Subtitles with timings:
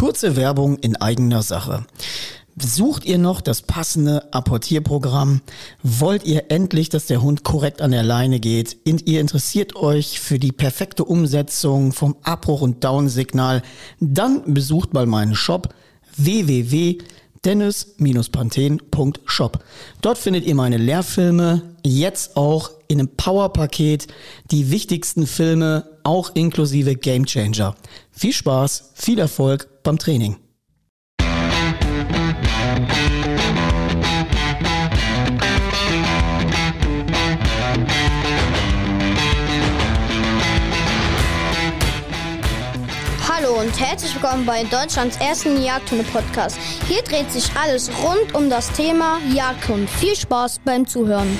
[0.00, 1.84] Kurze Werbung in eigener Sache.
[2.56, 5.42] Sucht ihr noch das passende Apportierprogramm?
[5.82, 8.78] Wollt ihr endlich, dass der Hund korrekt an der Leine geht?
[8.86, 13.60] Und ihr interessiert euch für die perfekte Umsetzung vom Abbruch- und Down-Signal?
[14.00, 15.68] Dann besucht mal meinen Shop
[17.44, 19.64] www.dennis-panthen.shop.
[20.02, 24.08] Dort findet ihr meine Lehrfilme, jetzt auch in einem Powerpaket,
[24.50, 27.74] die wichtigsten Filme, auch inklusive Gamechanger.
[28.10, 30.36] Viel Spaß, viel Erfolg beim Training.
[43.80, 46.58] Herzlich willkommen bei Deutschlands ersten Jagdhunde-Podcast.
[46.86, 49.88] Hier dreht sich alles rund um das Thema Jagdhund.
[49.88, 51.38] Viel Spaß beim Zuhören.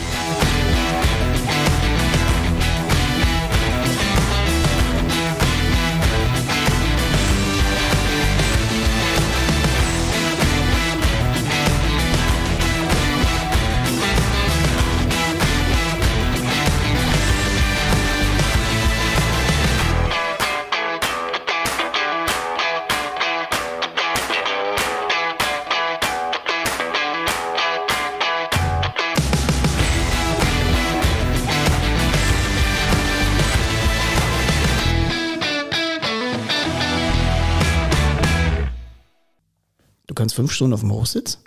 [40.21, 41.39] Kannst fünf Stunden auf dem Hochsitz?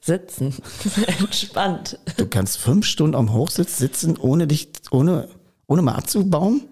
[0.00, 0.54] Sitzen.
[1.18, 1.98] Entspannt.
[2.16, 5.28] Du kannst fünf Stunden am Hochsitz sitzen, ohne dich, ohne,
[5.66, 6.62] ohne mal abzubauen?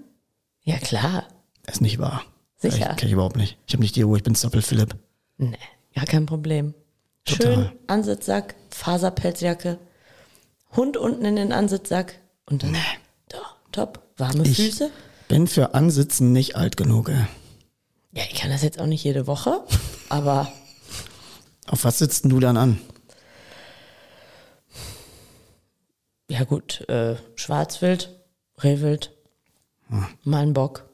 [0.63, 1.25] Ja, klar.
[1.65, 2.23] Das ist nicht wahr.
[2.57, 2.79] Sicher.
[2.79, 3.57] Kann ich, kann ich überhaupt nicht.
[3.67, 4.97] Ich habe nicht die Ruhe, ich bin Stoppel Philipp.
[5.39, 5.57] Nee,
[5.95, 6.75] gar kein Problem.
[7.25, 7.55] Total.
[7.55, 9.79] Schön Ansitzsack, Faserpelzjacke,
[10.77, 12.77] Hund unten in den Ansitzsack und dann.
[13.29, 14.03] Doch, top.
[14.19, 14.91] Warme Ich Füße.
[15.29, 17.09] bin für Ansitzen nicht alt genug.
[17.09, 17.27] Ey.
[18.13, 19.63] Ja, ich kann das jetzt auch nicht jede Woche,
[20.09, 20.53] aber
[21.71, 22.81] Auf was sitzt du dann an?
[26.29, 28.21] ja gut, äh, Schwarzwild,
[28.63, 29.13] Rehwild,
[29.89, 30.53] Hm.
[30.53, 30.89] Bock.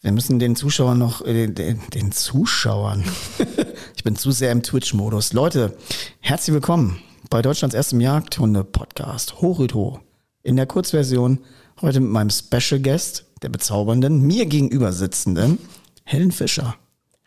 [0.00, 3.04] Wir müssen den Zuschauern noch, äh, den, den Zuschauern.
[3.96, 5.32] ich bin zu sehr im Twitch-Modus.
[5.32, 5.76] Leute,
[6.20, 7.00] herzlich willkommen
[7.30, 9.40] bei Deutschlands erstem Jagdhunde-Podcast.
[9.40, 10.00] Horito.
[10.42, 11.40] In der Kurzversion
[11.80, 15.58] heute mit meinem Special Guest, der bezaubernden, mir gegenüber sitzenden
[16.04, 16.76] Helen Fischer.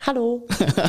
[0.00, 0.46] Hallo.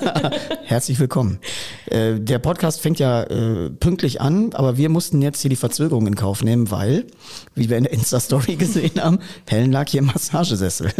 [0.63, 1.39] Herzlich willkommen.
[1.87, 6.05] Äh, der Podcast fängt ja äh, pünktlich an, aber wir mussten jetzt hier die Verzögerung
[6.05, 7.07] in Kauf nehmen, weil,
[7.55, 10.91] wie wir in der Insta-Story gesehen haben, Helen lag hier im Massagesessel.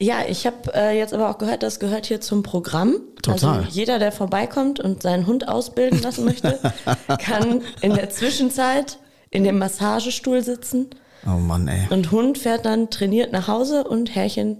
[0.00, 3.00] Ja, ich habe äh, jetzt aber auch gehört, das gehört hier zum Programm.
[3.22, 3.58] Total.
[3.58, 6.60] Also jeder, der vorbeikommt und seinen Hund ausbilden lassen möchte,
[7.18, 8.98] kann in der Zwischenzeit
[9.30, 10.90] in dem Massagestuhl sitzen
[11.26, 11.86] oh Mann, ey.
[11.90, 14.58] und Hund fährt dann trainiert nach Hause und Herrchen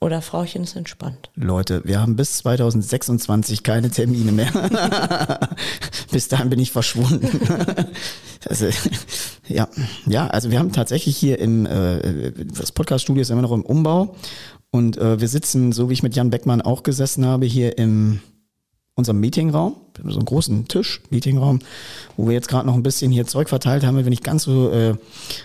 [0.00, 1.30] oder Frauchen ist entspannt.
[1.34, 4.50] Leute, wir haben bis 2026 keine Termine mehr.
[6.10, 7.40] bis dahin bin ich verschwunden.
[8.48, 8.66] also,
[9.48, 9.68] ja,
[10.06, 12.30] ja, also wir haben tatsächlich hier im äh,
[12.74, 14.16] Podcast-Studio ist immer noch im Umbau
[14.70, 18.20] und äh, wir sitzen, so wie ich mit Jan Beckmann auch gesessen habe, hier im
[18.96, 19.76] unserem Meetingraum.
[19.94, 21.60] Wir haben so einen großen Tisch, Meetingraum,
[22.16, 24.44] wo wir jetzt gerade noch ein bisschen hier Zeug verteilt haben, weil wir nicht ganz
[24.44, 24.94] so äh,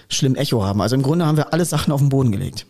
[0.08, 0.82] schlimm Echo haben.
[0.82, 2.66] Also im Grunde haben wir alle Sachen auf den Boden gelegt.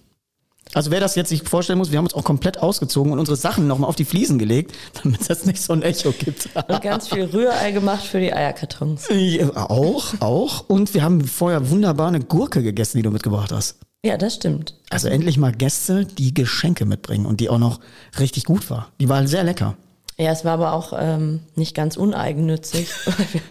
[0.74, 3.36] Also wer das jetzt sich vorstellen muss, wir haben uns auch komplett ausgezogen und unsere
[3.36, 6.50] Sachen nochmal auf die Fliesen gelegt, damit es nicht so ein Echo gibt.
[6.68, 9.08] Und ganz viel Rührei gemacht für die Eierkartons.
[9.10, 10.70] Ja, auch, auch.
[10.70, 13.78] Und wir haben vorher wunderbar eine Gurke gegessen, die du mitgebracht hast.
[14.06, 14.76] Ja, das stimmt.
[14.90, 17.80] Also endlich mal Gäste, die Geschenke mitbringen und die auch noch
[18.18, 18.90] richtig gut war.
[19.02, 19.76] Die war sehr lecker.
[20.18, 23.42] Ja, es war aber auch ähm, nicht ganz uneigennützig, weil wir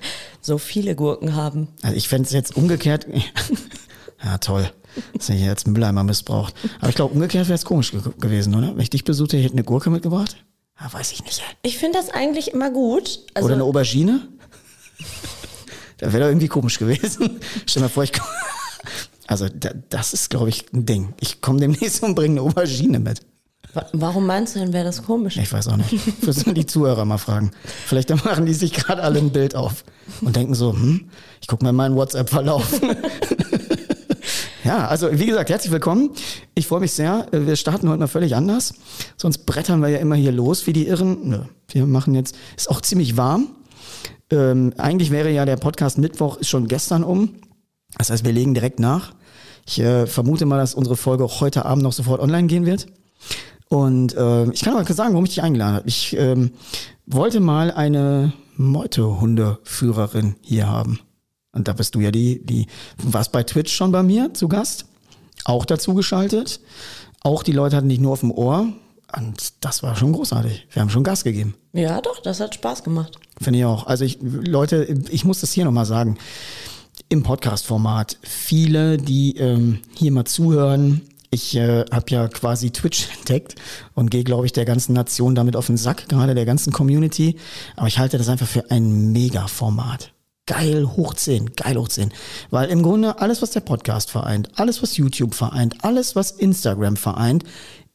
[0.40, 1.68] so viele Gurken haben.
[1.82, 3.06] Also ich fände es jetzt umgekehrt.
[4.24, 4.70] ja, toll.
[5.14, 6.54] Dass er hier jetzt Mülleimer missbraucht.
[6.80, 8.68] Aber ich glaube, umgekehrt wäre es komisch ge gewesen, oder?
[8.74, 10.36] Wenn ich dich besuchte, ich hätte eine Gurke mitgebracht?
[10.80, 11.42] Ja, weiß ich nicht.
[11.62, 13.20] Ich finde das eigentlich immer gut.
[13.34, 14.28] Also, Oder eine Aubergine?
[15.98, 17.40] da wäre doch irgendwie komisch gewesen.
[17.66, 18.24] Stell dir mal vor, ich komm,
[19.26, 21.12] Also da, das ist, glaube ich, ein Ding.
[21.20, 23.20] Ich komme demnächst und bringe eine Aubergine mit.
[23.74, 25.36] wa- warum meinst du denn, wäre das komisch?
[25.36, 26.22] Ich weiß auch nicht.
[26.24, 27.50] Müssen die Zuhörer mal fragen.
[27.86, 29.84] Vielleicht machen die sich gerade alle ein Bild auf
[30.22, 31.10] und denken so, hm,
[31.42, 32.80] ich gucke mal meinen WhatsApp-Verlauf.
[34.68, 36.10] Ja, also wie gesagt, herzlich willkommen.
[36.54, 37.26] Ich freue mich sehr.
[37.32, 38.74] Wir starten heute mal völlig anders.
[39.16, 41.26] Sonst brettern wir ja immer hier los wie die Irren.
[41.26, 41.38] Nö,
[41.68, 43.48] wir machen jetzt, ist auch ziemlich warm.
[44.30, 47.36] Ähm, eigentlich wäre ja der Podcast Mittwoch ist schon gestern um.
[47.96, 49.14] Das heißt, wir legen direkt nach.
[49.66, 52.88] Ich äh, vermute mal, dass unsere Folge auch heute Abend noch sofort online gehen wird.
[53.70, 55.88] Und äh, ich kann aber sagen, warum ich dich eingeladen habe.
[55.88, 56.50] Ich ähm,
[57.06, 61.00] wollte mal eine Meutehundeführerin hier haben.
[61.58, 62.66] Und da bist du ja die, die
[63.02, 64.86] warst bei Twitch schon bei mir zu Gast,
[65.44, 66.60] auch dazu geschaltet.
[67.22, 68.72] Auch die Leute hatten dich nur auf dem Ohr,
[69.16, 70.68] Und das war schon großartig.
[70.70, 71.54] Wir haben schon Gas gegeben.
[71.72, 73.18] Ja, doch, das hat Spaß gemacht.
[73.40, 73.86] Finde ich auch.
[73.86, 76.16] Also ich, Leute, ich muss das hier nochmal sagen.
[77.08, 78.18] Im Podcast-Format.
[78.22, 81.00] Viele, die ähm, hier mal zuhören,
[81.30, 83.56] ich äh, habe ja quasi Twitch entdeckt
[83.94, 87.36] und gehe, glaube ich, der ganzen Nation damit auf den Sack, gerade der ganzen Community.
[87.76, 90.12] Aber ich halte das einfach für ein Mega-Format.
[90.48, 92.10] Geil hoch 10, geil hoch 10.
[92.50, 96.96] Weil im Grunde alles, was der Podcast vereint, alles, was YouTube vereint, alles, was Instagram
[96.96, 97.44] vereint,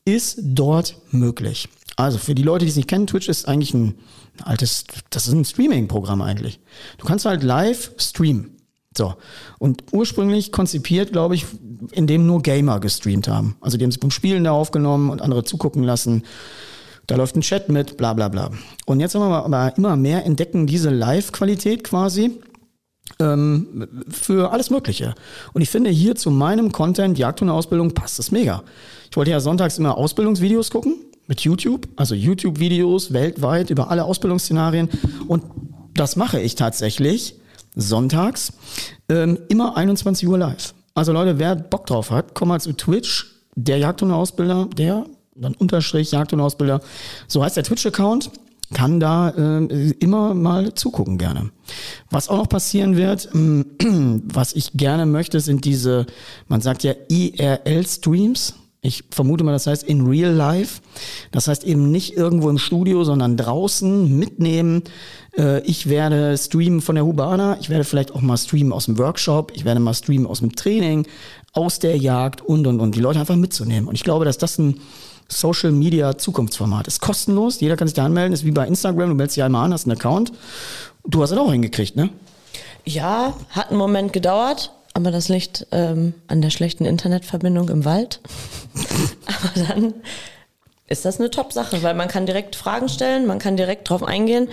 [0.05, 1.67] ist dort möglich.
[1.95, 3.95] Also für die Leute, die es nicht kennen, Twitch ist eigentlich ein
[4.43, 6.59] altes, das ist ein Streaming-Programm eigentlich.
[6.99, 8.57] Du kannst halt live streamen.
[8.95, 9.15] So.
[9.57, 11.47] Und ursprünglich konzipiert, glaube ich,
[11.91, 13.57] in dem nur Gamer gestreamt haben.
[13.61, 16.23] Also die haben sich beim Spielen da aufgenommen und andere zugucken lassen.
[17.07, 18.51] Da läuft ein Chat mit, bla bla bla.
[18.85, 22.39] Und jetzt haben wir aber immer mehr entdecken diese Live-Qualität quasi
[23.19, 25.15] ähm, für alles Mögliche.
[25.53, 28.63] Und ich finde hier zu meinem Content, Jagdhunde-Ausbildung, passt es mega.
[29.09, 30.95] Ich wollte ja sonntags immer Ausbildungsvideos gucken
[31.27, 34.89] mit YouTube, also YouTube-Videos weltweit über alle Ausbildungsszenarien.
[35.27, 35.43] Und
[35.93, 37.35] das mache ich tatsächlich
[37.75, 38.53] sonntags
[39.09, 40.73] ähm, immer 21 Uhr live.
[40.95, 45.05] Also Leute, wer Bock drauf hat, komm mal zu Twitch, der Jagdhunde-Ausbilder, der,
[45.35, 46.81] dann Unterstrich Jagdhunde-Ausbilder,
[47.27, 48.31] so heißt der Twitch-Account
[48.73, 51.51] kann da äh, immer mal zugucken gerne.
[52.09, 53.63] Was auch noch passieren wird, äh,
[54.33, 56.05] was ich gerne möchte, sind diese,
[56.47, 58.55] man sagt ja IRL-Streams.
[58.85, 60.81] Ich vermute mal, das heißt in real life.
[61.31, 64.83] Das heißt eben nicht irgendwo im Studio, sondern draußen mitnehmen.
[65.37, 67.57] Äh, ich werde streamen von der Hubana.
[67.61, 69.53] Ich werde vielleicht auch mal streamen aus dem Workshop.
[69.55, 71.07] Ich werde mal streamen aus dem Training,
[71.53, 72.95] aus der Jagd und, und, und.
[72.95, 73.87] Die Leute einfach mitzunehmen.
[73.87, 74.81] Und ich glaube, dass das ein
[75.27, 76.87] Social Media Zukunftsformat.
[76.87, 79.65] Ist kostenlos, jeder kann sich da anmelden, ist wie bei Instagram, du meldest dich einmal
[79.65, 80.31] an, hast einen Account.
[81.05, 82.09] Du hast es auch hingekriegt, ne?
[82.85, 88.19] Ja, hat einen Moment gedauert, aber das liegt ähm, an der schlechten Internetverbindung im Wald.
[89.25, 89.93] aber dann
[90.87, 94.49] ist das eine Top-Sache, weil man kann direkt Fragen stellen, man kann direkt drauf eingehen,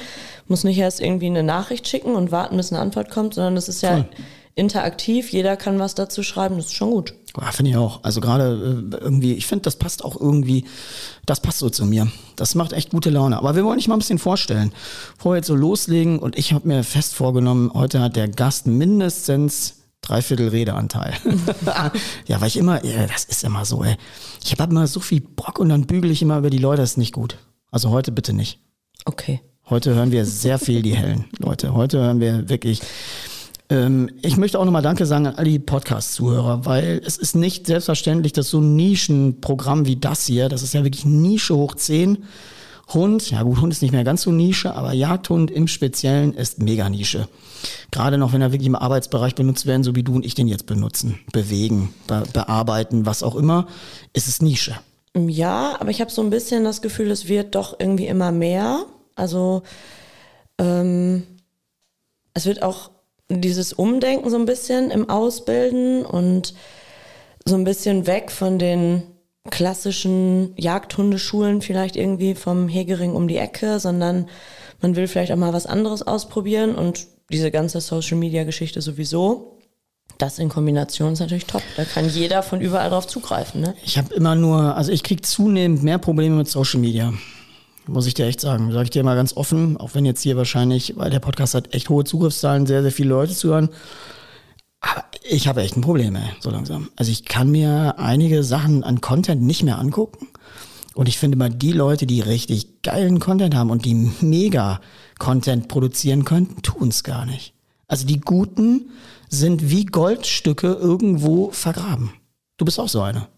[0.47, 3.69] muss nicht erst irgendwie eine Nachricht schicken und warten, bis eine Antwort kommt, sondern es
[3.69, 4.09] ist ja Voll.
[4.55, 7.15] interaktiv, jeder kann was dazu schreiben, das ist schon gut.
[7.39, 8.03] Ja, finde ich auch.
[8.03, 10.65] Also gerade äh, irgendwie, ich finde, das passt auch irgendwie,
[11.27, 12.11] das passt so zu mir.
[12.37, 13.37] Das macht echt gute Laune.
[13.37, 14.73] Aber wir wollen dich mal ein bisschen vorstellen.
[15.17, 18.67] Bevor wir jetzt so loslegen und ich habe mir fest vorgenommen, heute hat der Gast
[18.67, 21.13] mindestens Dreiviertel Redeanteil.
[22.27, 23.97] ja, weil ich immer, ja, das ist immer so, ey.
[24.43, 26.93] Ich habe immer so viel Bock und dann bügele ich immer über die Leute, das
[26.93, 27.37] ist nicht gut.
[27.71, 28.59] Also heute bitte nicht.
[29.05, 29.41] Okay.
[29.69, 31.75] Heute hören wir sehr viel die Hellen, Leute.
[31.75, 32.81] Heute hören wir wirklich
[34.23, 38.33] ich möchte auch nochmal Danke sagen an all die Podcast-Zuhörer, weil es ist nicht selbstverständlich,
[38.33, 42.19] dass so ein Nischenprogramm wie das hier, das ist ja wirklich Nische hoch 10,
[42.93, 46.61] Hund, ja gut, Hund ist nicht mehr ganz so Nische, aber Jagdhund im Speziellen ist
[46.61, 47.29] mega Nische.
[47.93, 50.49] Gerade noch, wenn er wirklich im Arbeitsbereich benutzt werden, so wie du und ich den
[50.49, 53.69] jetzt benutzen, bewegen, be bearbeiten, was auch immer,
[54.13, 54.75] ist es Nische.
[55.17, 58.85] Ja, aber ich habe so ein bisschen das Gefühl, es wird doch irgendwie immer mehr.
[59.15, 59.63] Also
[60.59, 61.25] ähm,
[62.35, 62.90] es wird auch
[63.31, 66.55] dieses Umdenken so ein bisschen im Ausbilden und
[67.45, 69.03] so ein bisschen weg von den
[69.49, 74.29] klassischen Jagdhundeschulen vielleicht irgendwie vom Hegering um die Ecke, sondern
[74.81, 79.57] man will vielleicht auch mal was anderes ausprobieren und diese ganze Social Media Geschichte sowieso.
[80.19, 81.63] Das in Kombination ist natürlich top.
[81.77, 83.63] Da kann jeder von überall drauf zugreifen.
[83.63, 83.75] Ne?
[83.85, 87.15] Ich habe immer nur, also ich kriege zunehmend mehr Probleme mit Social Media.
[87.91, 88.71] Muss ich dir echt sagen.
[88.71, 91.75] Sag ich dir mal ganz offen, auch wenn jetzt hier wahrscheinlich, weil der Podcast hat
[91.75, 93.69] echt hohe Zugriffszahlen, sehr, sehr viele Leute zuhören.
[94.79, 96.91] Aber ich habe echt ein Problem, ey, so langsam.
[96.95, 100.29] Also ich kann mir einige Sachen an Content nicht mehr angucken.
[100.95, 104.81] Und ich finde mal, die Leute, die richtig geilen Content haben und die mega
[105.19, 107.55] Content produzieren können, tun es gar nicht.
[107.89, 108.91] Also die Guten
[109.29, 112.13] sind wie Goldstücke irgendwo vergraben.
[112.57, 113.29] Du bist auch so einer.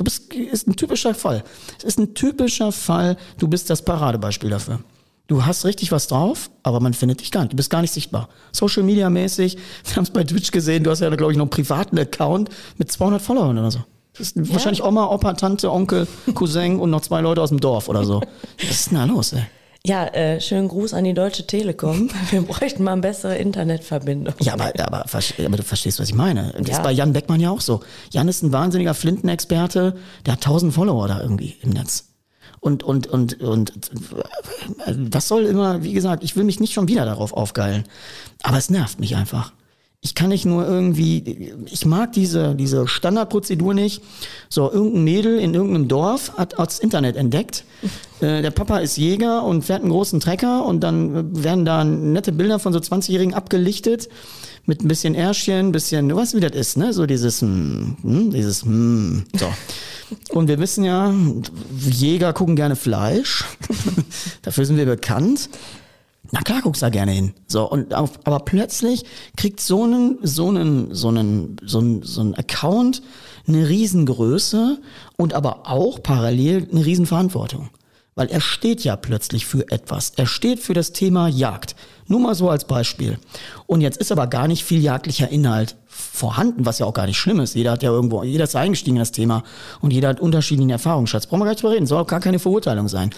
[0.00, 1.44] Du bist, ist ein typischer Fall.
[1.76, 4.80] Es ist ein typischer Fall, du bist das Paradebeispiel dafür.
[5.26, 7.52] Du hast richtig was drauf, aber man findet dich gar nicht.
[7.52, 8.30] Du bist gar nicht sichtbar.
[8.50, 11.44] Social Media mäßig, wir haben es bei Twitch gesehen, du hast ja, glaube ich, noch
[11.44, 13.80] einen privaten Account mit 200 Followern oder so.
[14.16, 14.54] Das ist ja.
[14.54, 18.22] wahrscheinlich Oma, Opa, Tante, Onkel, Cousin und noch zwei Leute aus dem Dorf oder so.
[18.58, 19.44] Was ist denn da los, ey?
[19.86, 22.10] Ja, äh, schönen Gruß an die Deutsche Telekom.
[22.30, 24.34] Wir bräuchten mal eine bessere Internetverbindung.
[24.40, 26.52] Ja, aber, aber, aber du verstehst, was ich meine.
[26.58, 26.76] Das ja.
[26.76, 27.80] ist bei Jan Beckmann ja auch so.
[28.10, 29.96] Jan ist ein wahnsinniger Flintenexperte,
[30.26, 32.08] der hat tausend Follower da irgendwie im Netz.
[32.60, 33.72] Und, und, und, und
[34.86, 37.84] das soll immer, wie gesagt, ich will mich nicht schon wieder darauf aufgeilen.
[38.42, 39.52] Aber es nervt mich einfach.
[40.02, 44.02] Ich kann nicht nur irgendwie, ich mag diese, diese Standardprozedur nicht.
[44.48, 47.64] So, irgendein Mädel in irgendeinem Dorf hat das Internet entdeckt.
[48.20, 52.32] Äh, der Papa ist Jäger und fährt einen großen Trecker und dann werden da nette
[52.32, 54.10] Bilder von so 20-Jährigen abgelichtet
[54.66, 56.92] mit ein bisschen Ärschchen, ein bisschen, du weißt, wie das ist, ne?
[56.92, 59.50] So dieses, hm, hm, dieses, hm, so.
[60.30, 61.14] Und wir wissen ja,
[61.78, 63.44] Jäger gucken gerne Fleisch.
[64.42, 65.48] Dafür sind wir bekannt.
[66.32, 67.34] Na klar guckst da gerne hin.
[67.46, 69.04] So, und auf, aber plötzlich
[69.36, 73.02] kriegt so einen, so einen, so einen, so einen, so ein Account
[73.46, 74.80] eine Riesengröße
[75.16, 77.70] und aber auch parallel eine Riesenverantwortung.
[78.14, 80.12] Weil er steht ja plötzlich für etwas.
[80.16, 81.74] Er steht für das Thema Jagd.
[82.10, 83.20] Nur mal so als Beispiel.
[83.68, 87.18] Und jetzt ist aber gar nicht viel jagdlicher Inhalt vorhanden, was ja auch gar nicht
[87.18, 87.54] schlimm ist.
[87.54, 89.44] Jeder hat ja irgendwo, jeder ist eingestiegen in das Thema
[89.80, 91.28] und jeder hat unterschiedlichen Erfahrungsschatz.
[91.28, 93.10] Brauchen wir gar nicht drüber reden, soll auch gar keine Verurteilung sein.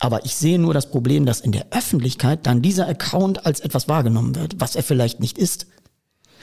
[0.00, 3.86] Aber ich sehe nur das Problem, dass in der Öffentlichkeit dann dieser Account als etwas
[3.86, 5.68] wahrgenommen wird, was er vielleicht nicht ist.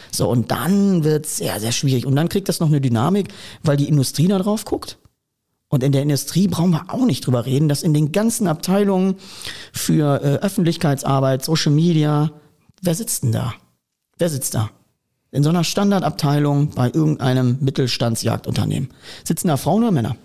[0.10, 2.06] So, und dann wird es sehr, sehr schwierig.
[2.06, 3.28] Und dann kriegt das noch eine Dynamik,
[3.62, 5.00] weil die Industrie da drauf guckt.
[5.70, 9.16] Und in der Industrie brauchen wir auch nicht drüber reden, dass in den ganzen Abteilungen
[9.72, 12.32] für äh, Öffentlichkeitsarbeit, Social Media,
[12.82, 13.54] wer sitzt denn da?
[14.18, 14.72] Wer sitzt da?
[15.32, 18.90] In so einer Standardabteilung bei irgendeinem Mittelstandsjagdunternehmen.
[19.24, 20.16] Sitzen da Frauen oder Männer?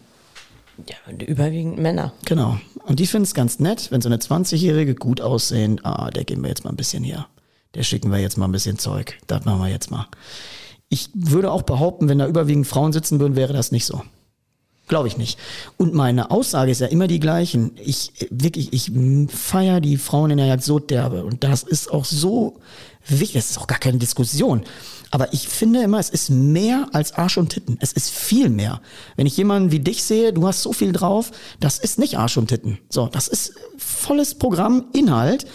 [0.88, 2.14] Ja, überwiegend Männer.
[2.24, 2.58] Genau.
[2.86, 6.42] Und die finden es ganz nett, wenn so eine 20-Jährige gut aussehen, ah, der geben
[6.42, 7.26] wir jetzt mal ein bisschen hier.
[7.74, 9.18] Der schicken wir jetzt mal ein bisschen Zeug.
[9.26, 10.06] Das machen wir jetzt mal.
[10.88, 14.02] Ich würde auch behaupten, wenn da überwiegend Frauen sitzen würden, wäre das nicht so.
[14.86, 15.38] Glaube ich nicht.
[15.78, 17.72] Und meine Aussage ist ja immer die gleichen.
[17.82, 18.92] Ich wirklich, ich
[19.28, 21.24] feiere die Frauen in der Jagd so derbe.
[21.24, 22.60] Und das ist auch so
[23.06, 23.34] wichtig.
[23.34, 24.64] Das ist auch gar keine Diskussion.
[25.10, 27.78] Aber ich finde immer, es ist mehr als Arsch und Titten.
[27.80, 28.82] Es ist viel mehr.
[29.16, 32.36] Wenn ich jemanden wie dich sehe, du hast so viel drauf, das ist nicht Arsch
[32.36, 32.78] und Titten.
[32.90, 35.46] So, das ist volles Programm, Inhalt.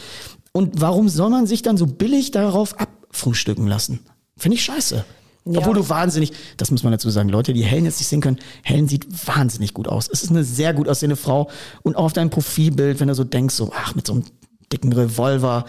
[0.54, 4.00] Und warum soll man sich dann so billig darauf abfrühstücken lassen?
[4.38, 5.06] Finde ich scheiße.
[5.52, 5.60] Ja.
[5.60, 8.38] Obwohl du wahnsinnig, das muss man dazu sagen, Leute, die Helen jetzt nicht sehen können,
[8.62, 10.08] Helen sieht wahnsinnig gut aus.
[10.12, 11.50] Es ist eine sehr gut aussehende Frau.
[11.82, 14.26] Und auch auf deinem Profilbild, wenn du so denkst, so, ach, mit so einem
[14.72, 15.66] dicken Revolver,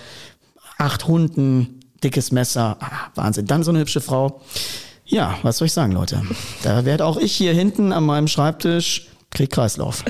[0.76, 3.46] acht Hunden, dickes Messer, ah, Wahnsinn.
[3.46, 4.42] Dann so eine hübsche Frau.
[5.06, 6.22] Ja, was soll ich sagen, Leute?
[6.62, 10.04] Da werde auch ich hier hinten an meinem Schreibtisch krieg Kreislauf.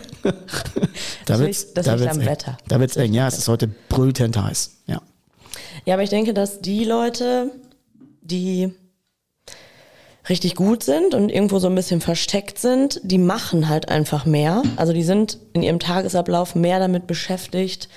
[1.26, 2.26] da wird's, das da liegt am eng.
[2.26, 2.58] Wetter.
[2.68, 3.14] Da wird's eng.
[3.14, 4.78] Ja, es ist heute brütend heiß.
[4.86, 5.00] Ja.
[5.84, 7.50] Ja, aber ich denke, dass die Leute,
[8.22, 8.74] die
[10.30, 14.62] richtig gut sind und irgendwo so ein bisschen versteckt sind, die machen halt einfach mehr.
[14.76, 17.88] Also die sind in ihrem Tagesablauf mehr damit beschäftigt,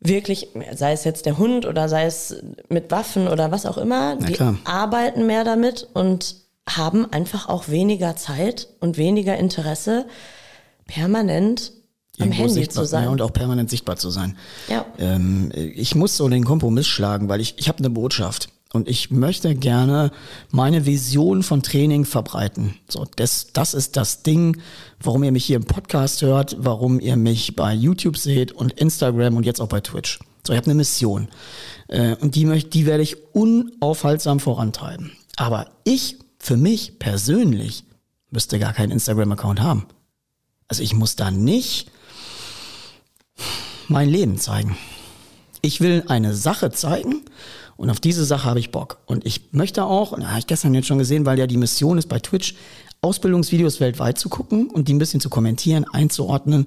[0.00, 2.36] wirklich, sei es jetzt der Hund oder sei es
[2.68, 6.36] mit Waffen oder was auch immer, die arbeiten mehr damit und
[6.68, 10.06] haben einfach auch weniger Zeit und weniger Interesse,
[10.86, 11.72] permanent
[12.20, 13.04] am Handy zu sein.
[13.04, 14.36] Ja, und auch permanent sichtbar zu sein.
[14.68, 14.86] Ja.
[14.98, 18.48] Ähm, ich muss so den Kompromiss schlagen, weil ich, ich habe eine Botschaft.
[18.74, 20.10] Und ich möchte gerne
[20.50, 22.74] meine Vision von Training verbreiten.
[22.88, 24.60] So, das, das ist das Ding,
[25.00, 29.36] warum ihr mich hier im Podcast hört, warum ihr mich bei YouTube seht und Instagram
[29.36, 30.18] und jetzt auch bei Twitch.
[30.44, 31.28] So, ich habe eine Mission.
[31.86, 35.12] Äh, und die, möchte, die werde ich unaufhaltsam vorantreiben.
[35.36, 37.84] Aber ich, für mich persönlich,
[38.32, 39.86] müsste gar keinen Instagram-Account haben.
[40.66, 41.92] Also ich muss da nicht
[43.86, 44.76] mein Leben zeigen.
[45.62, 47.22] Ich will eine Sache zeigen
[47.76, 48.98] und auf diese Sache habe ich Bock.
[49.06, 51.98] Und ich möchte auch, und habe ich gestern jetzt schon gesehen, weil ja die Mission
[51.98, 52.54] ist bei Twitch,
[53.04, 56.66] Ausbildungsvideos weltweit zu gucken und die ein bisschen zu kommentieren, einzuordnen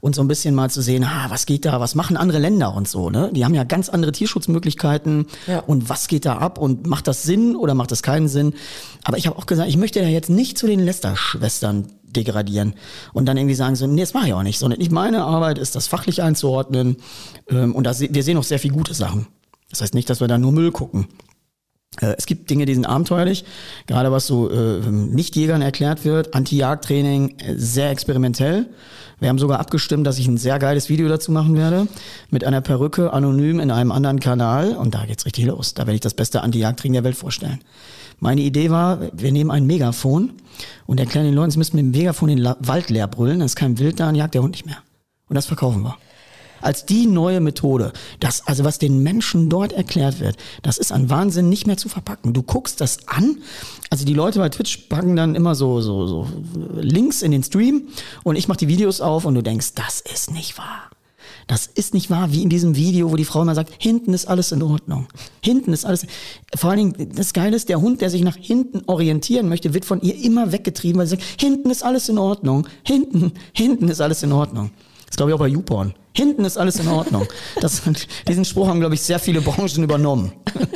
[0.00, 2.74] und so ein bisschen mal zu sehen, ah, was geht da, was machen andere Länder
[2.74, 3.30] und so, ne?
[3.34, 5.60] Die haben ja ganz andere Tierschutzmöglichkeiten ja.
[5.60, 8.54] und was geht da ab und macht das Sinn oder macht das keinen Sinn?
[9.04, 12.74] Aber ich habe auch gesagt, ich möchte da jetzt nicht zu den Lester-Schwestern degradieren
[13.12, 15.58] und dann irgendwie sagen so, nee, das mache ich auch nicht, sondern ich meine Arbeit
[15.58, 16.96] ist, das fachlich einzuordnen
[17.50, 19.26] ähm, und da, wir sehen auch sehr viel gute Sachen.
[19.74, 21.08] Das heißt nicht, dass wir da nur Müll gucken.
[22.00, 23.44] Äh, es gibt Dinge, die sind abenteuerlich,
[23.88, 26.32] gerade was so äh, Nichtjägern erklärt wird.
[26.32, 28.66] Anti-Jagd-Training, äh, sehr experimentell.
[29.18, 31.88] Wir haben sogar abgestimmt, dass ich ein sehr geiles Video dazu machen werde.
[32.30, 34.76] Mit einer Perücke, anonym in einem anderen Kanal.
[34.76, 35.74] Und da geht's richtig los.
[35.74, 37.58] Da werde ich das beste Anti-Jagd-Training der Welt vorstellen.
[38.20, 40.34] Meine Idee war, wir nehmen ein Megafon
[40.86, 43.56] und erklären den Leuten, sie müssen mit dem Megafon den Wald leer brüllen, dann ist
[43.56, 44.78] kein Wild da und jagt der Hund nicht mehr.
[45.28, 45.96] Und das verkaufen wir
[46.64, 47.92] als die neue Methode.
[48.20, 51.88] Das, also was den Menschen dort erklärt wird, das ist an Wahnsinn nicht mehr zu
[51.88, 52.32] verpacken.
[52.32, 53.38] Du guckst das an.
[53.90, 56.28] Also die Leute bei Twitch packen dann immer so, so, so
[56.76, 57.88] Links in den Stream
[58.22, 60.90] und ich mache die Videos auf und du denkst, das ist nicht wahr.
[61.46, 64.26] Das ist nicht wahr, wie in diesem Video, wo die Frau immer sagt, hinten ist
[64.26, 65.08] alles in Ordnung.
[65.42, 66.06] Hinten ist alles.
[66.56, 69.84] Vor allen Dingen, das Geile ist, der Hund, der sich nach hinten orientieren möchte, wird
[69.84, 72.66] von ihr immer weggetrieben, weil sie sagt, hinten ist alles in Ordnung.
[72.82, 74.70] Hinten, hinten ist alles in Ordnung.
[75.06, 75.94] Das glaube ich auch bei YouPorn.
[76.16, 77.26] Hinten ist alles in Ordnung.
[77.60, 77.82] Das,
[78.28, 80.32] diesen Spruch haben, glaube ich, sehr viele Branchen übernommen.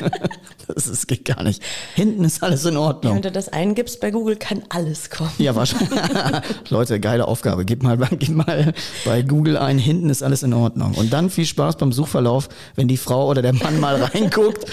[0.74, 1.62] Das, das geht gar nicht.
[1.94, 3.14] Hinten ist alles in Ordnung.
[3.14, 5.30] Wenn du das eingibst bei Google, kann alles kommen.
[5.38, 5.98] Ja, wahrscheinlich.
[6.68, 7.64] Leute, geile Aufgabe.
[7.64, 8.74] Gib mal, gib mal
[9.06, 10.92] bei Google ein, hinten ist alles in Ordnung.
[10.94, 14.66] Und dann viel Spaß beim Suchverlauf, wenn die Frau oder der Mann mal reinguckt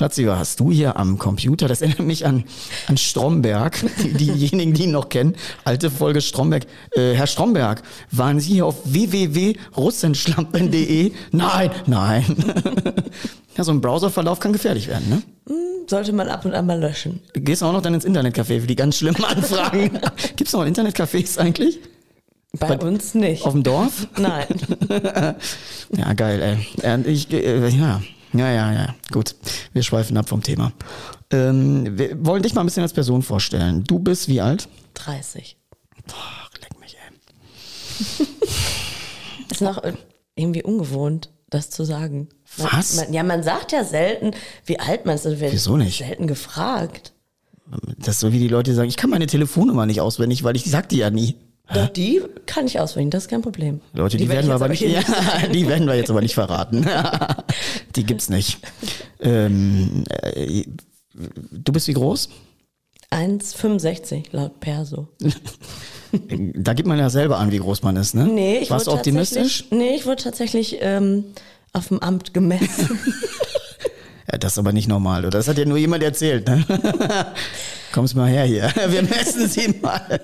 [0.00, 1.68] Schatzi, was hast du hier am Computer?
[1.68, 2.44] Das erinnert mich an,
[2.86, 3.76] an Stromberg.
[4.02, 5.36] Die, diejenigen, die ihn noch kennen.
[5.64, 6.64] Alte Folge Stromberg.
[6.92, 11.12] Äh, Herr Stromberg, waren Sie hier auf www.russenschlampen.de?
[11.32, 12.24] Nein, nein.
[13.58, 15.22] ja, so ein Browserverlauf kann gefährlich werden, ne?
[15.86, 17.20] Sollte man ab und an mal löschen.
[17.34, 20.00] Du gehst auch noch dann ins Internetcafé für die ganz schlimmen Anfragen.
[20.36, 21.78] Gibt's noch Internetcafés eigentlich?
[22.58, 23.44] Bei, uns nicht.
[23.44, 24.06] Auf dem Dorf?
[24.16, 24.46] Nein.
[25.94, 26.56] Ja, geil, ey.
[26.94, 28.00] Und Ich, äh, ja.
[28.32, 29.34] Ja, ja, ja, gut.
[29.72, 30.72] Wir schweifen ab vom Thema.
[31.30, 33.84] Ähm, wir wollen dich mal ein bisschen als Person vorstellen.
[33.84, 34.68] Du bist wie alt?
[34.94, 35.56] 30.
[36.12, 38.26] Ach, leck mich, ey.
[39.50, 39.82] Ist noch
[40.34, 42.28] irgendwie ungewohnt, das zu sagen.
[42.58, 42.96] Man, Was?
[42.96, 44.32] Man, ja, man sagt ja selten,
[44.64, 45.26] wie alt man ist.
[45.26, 45.98] Also Wieso nicht?
[45.98, 47.12] Selten gefragt.
[47.98, 50.64] Das ist so wie die Leute sagen, ich kann meine Telefonnummer nicht auswendig, weil ich
[50.64, 51.36] sag die ja nie.
[51.72, 53.80] Doch, die kann ich auswendig, das ist kein Problem.
[53.92, 56.34] Leute, die, werd werden wir aber jetzt nicht, ja, die werden wir jetzt aber nicht
[56.34, 56.86] verraten.
[57.96, 58.58] die gibt's nicht.
[59.20, 60.64] Ähm, äh,
[61.50, 62.28] du bist wie groß?
[63.10, 65.08] 1,65 laut Perso.
[66.12, 68.24] Da gibt man ja selber an, wie groß man ist, ne?
[68.24, 69.66] Nee, ich Warst du optimistisch?
[69.70, 71.26] Nee, ich wurde tatsächlich ähm,
[71.72, 72.98] auf dem Amt gemessen.
[74.28, 75.38] Ja, das ist aber nicht normal, oder?
[75.38, 76.64] Das hat ja nur jemand erzählt, ne?
[77.92, 78.72] Kommst mal her hier.
[78.88, 80.20] Wir messen sie mal.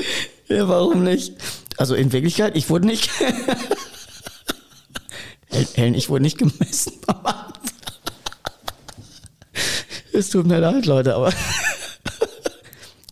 [0.48, 1.34] ja, warum nicht?
[1.76, 3.10] Also in Wirklichkeit, ich wurde nicht.
[5.50, 7.58] Hel- Helen, ich wurde nicht gemessen beim Amt.
[10.12, 11.34] Es tut mir leid, Leute, aber ich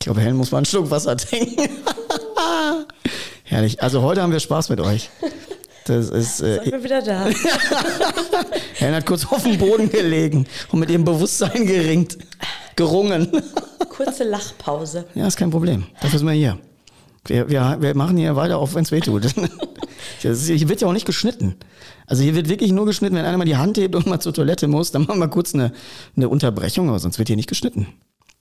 [0.00, 1.68] glaube, Helen muss mal einen Schluck Wasser trinken.
[3.44, 3.82] Herrlich.
[3.82, 5.10] Also heute haben wir Spaß mit euch.
[5.86, 7.26] Das ist, äh, Ich bin wieder da.
[8.74, 12.16] Helen hat kurz auf dem Boden gelegen und mit ihrem Bewusstsein geringt.
[12.76, 13.30] Gerungen.
[13.90, 15.04] Kurze Lachpause.
[15.14, 15.86] Ja, ist kein Problem.
[16.00, 16.58] Dafür sind wir hier.
[17.26, 19.24] Wir, wir, wir machen hier weiter, auch wenn es weh tut.
[20.22, 21.56] Ist, hier wird ja auch nicht geschnitten.
[22.06, 24.32] Also hier wird wirklich nur geschnitten, wenn einer mal die Hand hebt und mal zur
[24.32, 25.72] Toilette muss, dann machen wir kurz eine,
[26.16, 27.88] eine Unterbrechung, aber sonst wird hier nicht geschnitten.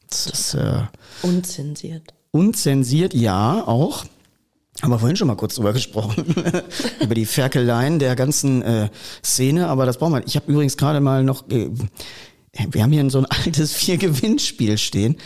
[0.10, 0.84] Das ist äh,
[1.22, 2.14] Unzensiert.
[2.32, 4.06] unzensiert, ja, auch.
[4.82, 6.26] Haben wir vorhin schon mal kurz drüber gesprochen.
[7.00, 8.90] Über die Ferkeleien der ganzen äh,
[9.24, 10.24] Szene, aber das brauchen wir.
[10.26, 11.50] Ich habe übrigens gerade mal noch.
[11.50, 11.70] Äh,
[12.70, 15.18] wir haben hier so ein altes Vier-Gewinnspiel stehen.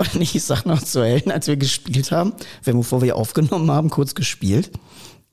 [0.00, 2.32] Und ich sag noch zu Helen, als wir gespielt haben,
[2.62, 4.70] wir haben, bevor wir aufgenommen haben, kurz gespielt.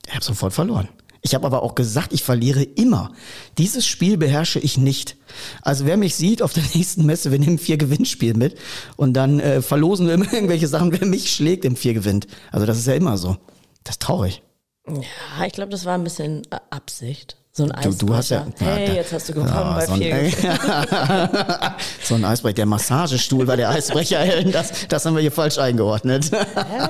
[0.05, 0.89] Ich habe sofort verloren.
[1.21, 3.11] Ich habe aber auch gesagt, ich verliere immer.
[3.57, 5.15] Dieses Spiel beherrsche ich nicht.
[5.61, 8.57] Also wer mich sieht auf der nächsten Messe, wir nehmen vier Gewinnspiel mit
[8.97, 12.27] und dann äh, verlosen wir immer irgendwelche Sachen, wer mich schlägt, im vier gewinnt.
[12.51, 13.37] Also das ist ja immer so.
[13.83, 14.43] Das ist traurig.
[14.87, 17.36] Ja, ich glaube, das war ein bisschen äh, Absicht.
[17.57, 18.45] So ein Du, du hast ja.
[18.45, 18.71] Eisbrecher.
[18.71, 20.31] Hey, jetzt hast du gewonnen Ja, bei so ein, vier.
[22.03, 22.53] so ein Eisbrecher.
[22.53, 24.19] Der Massagestuhl war der Eisbrecher.
[24.19, 24.51] Helen.
[24.51, 26.29] Das, das haben wir hier falsch eingeordnet.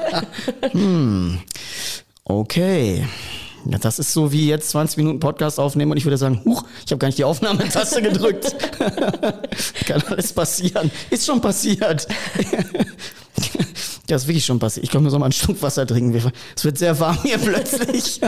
[0.71, 1.39] hm.
[2.25, 3.08] Okay.
[3.63, 6.65] Ja, das ist so wie jetzt 20 Minuten Podcast aufnehmen und ich würde sagen, huch,
[6.86, 8.53] ich habe gar nicht die Aufnahmetaste gedrückt.
[9.86, 10.91] Kann alles passieren.
[11.10, 12.08] Ist schon passiert.
[14.10, 14.86] Ja, ist wirklich schon passiert.
[14.86, 16.13] Ich komme mir so mal einen Schluck Wasser trinken.
[16.13, 18.22] Wir- Es wird sehr warm hier plötzlich.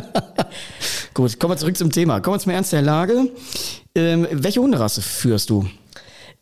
[1.14, 2.20] Gut, kommen wir zurück zum Thema.
[2.20, 3.30] Kommen wir zum Ernst der Lage.
[3.96, 5.66] Ähm, welche Hunderasse führst du?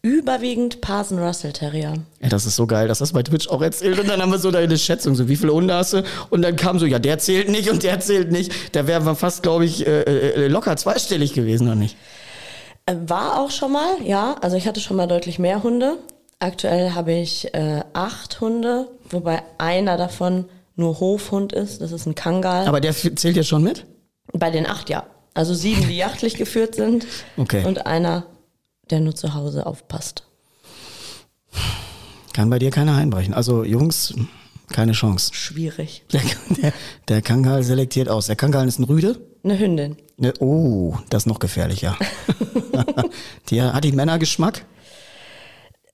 [0.01, 1.93] Überwiegend Parson Russell Terrier.
[2.21, 3.99] Ja, das ist so geil, dass das bei Twitch auch erzählt.
[3.99, 6.03] Und dann haben wir so deine Schätzung, so wie viele Hunde hast du?
[6.29, 8.51] Und dann kam so, ja, der zählt nicht und der zählt nicht.
[8.75, 11.97] Da wären wir fast, glaube ich, äh, äh, locker zweistellig gewesen, oder nicht?
[12.85, 14.35] Äh, War auch schon mal, ja.
[14.41, 15.97] Also ich hatte schon mal deutlich mehr Hunde.
[16.39, 20.45] Aktuell habe ich äh, acht Hunde, wobei einer davon
[20.75, 21.81] nur Hofhund ist.
[21.81, 22.67] Das ist ein Kangal.
[22.67, 23.85] Aber der zählt jetzt schon mit?
[24.33, 25.05] Bei den acht, ja.
[25.33, 27.07] Also sieben, die jachtlich geführt sind.
[27.37, 27.65] Okay.
[27.65, 28.27] Und einer,
[28.91, 30.23] der nur zu Hause aufpasst.
[32.33, 33.33] Kann bei dir keiner einbrechen.
[33.33, 34.13] Also Jungs,
[34.71, 35.33] keine Chance.
[35.33, 36.03] Schwierig.
[36.11, 36.73] Der, der,
[37.07, 38.27] der Kangal selektiert aus.
[38.27, 39.19] Der Kangal ist ein Rüde.
[39.43, 39.97] Eine Hündin.
[40.17, 41.97] Ne, oh, das ist noch gefährlicher.
[43.49, 44.65] die, hat die Männergeschmack?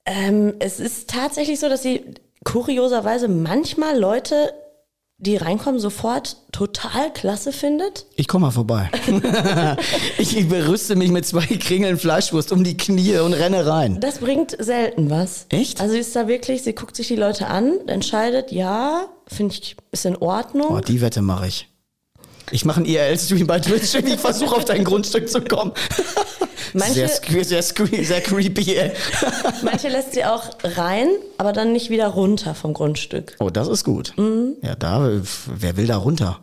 [0.05, 2.03] Ähm, es ist tatsächlich so, dass sie
[2.43, 4.53] kurioserweise manchmal Leute,
[5.17, 8.05] die reinkommen, sofort total klasse findet.
[8.15, 8.89] Ich komme mal vorbei.
[10.17, 13.99] ich berüste mich mit zwei Kringeln Fleischwurst um die Knie und renne rein.
[14.01, 15.45] Das bringt selten was.
[15.49, 15.79] Echt?
[15.79, 19.77] Also sie ist da wirklich, sie guckt sich die Leute an, entscheidet, ja, finde ich,
[19.91, 20.75] ist in Ordnung.
[20.75, 21.72] Oh, die Wette mache ich.
[22.51, 25.71] Ich mache einen IRL-Stream bei Twitch und ich versuche auf dein Grundstück zu kommen.
[26.73, 27.63] Manche- sehr, sehr,
[28.03, 28.75] sehr creepy.
[28.75, 28.91] ey.
[29.63, 33.35] Manche lässt sie auch rein, aber dann nicht wieder runter vom Grundstück.
[33.39, 34.13] Oh, das ist gut.
[34.17, 34.55] Mhm.
[34.61, 35.09] Ja, da,
[35.47, 36.39] wer will da runter?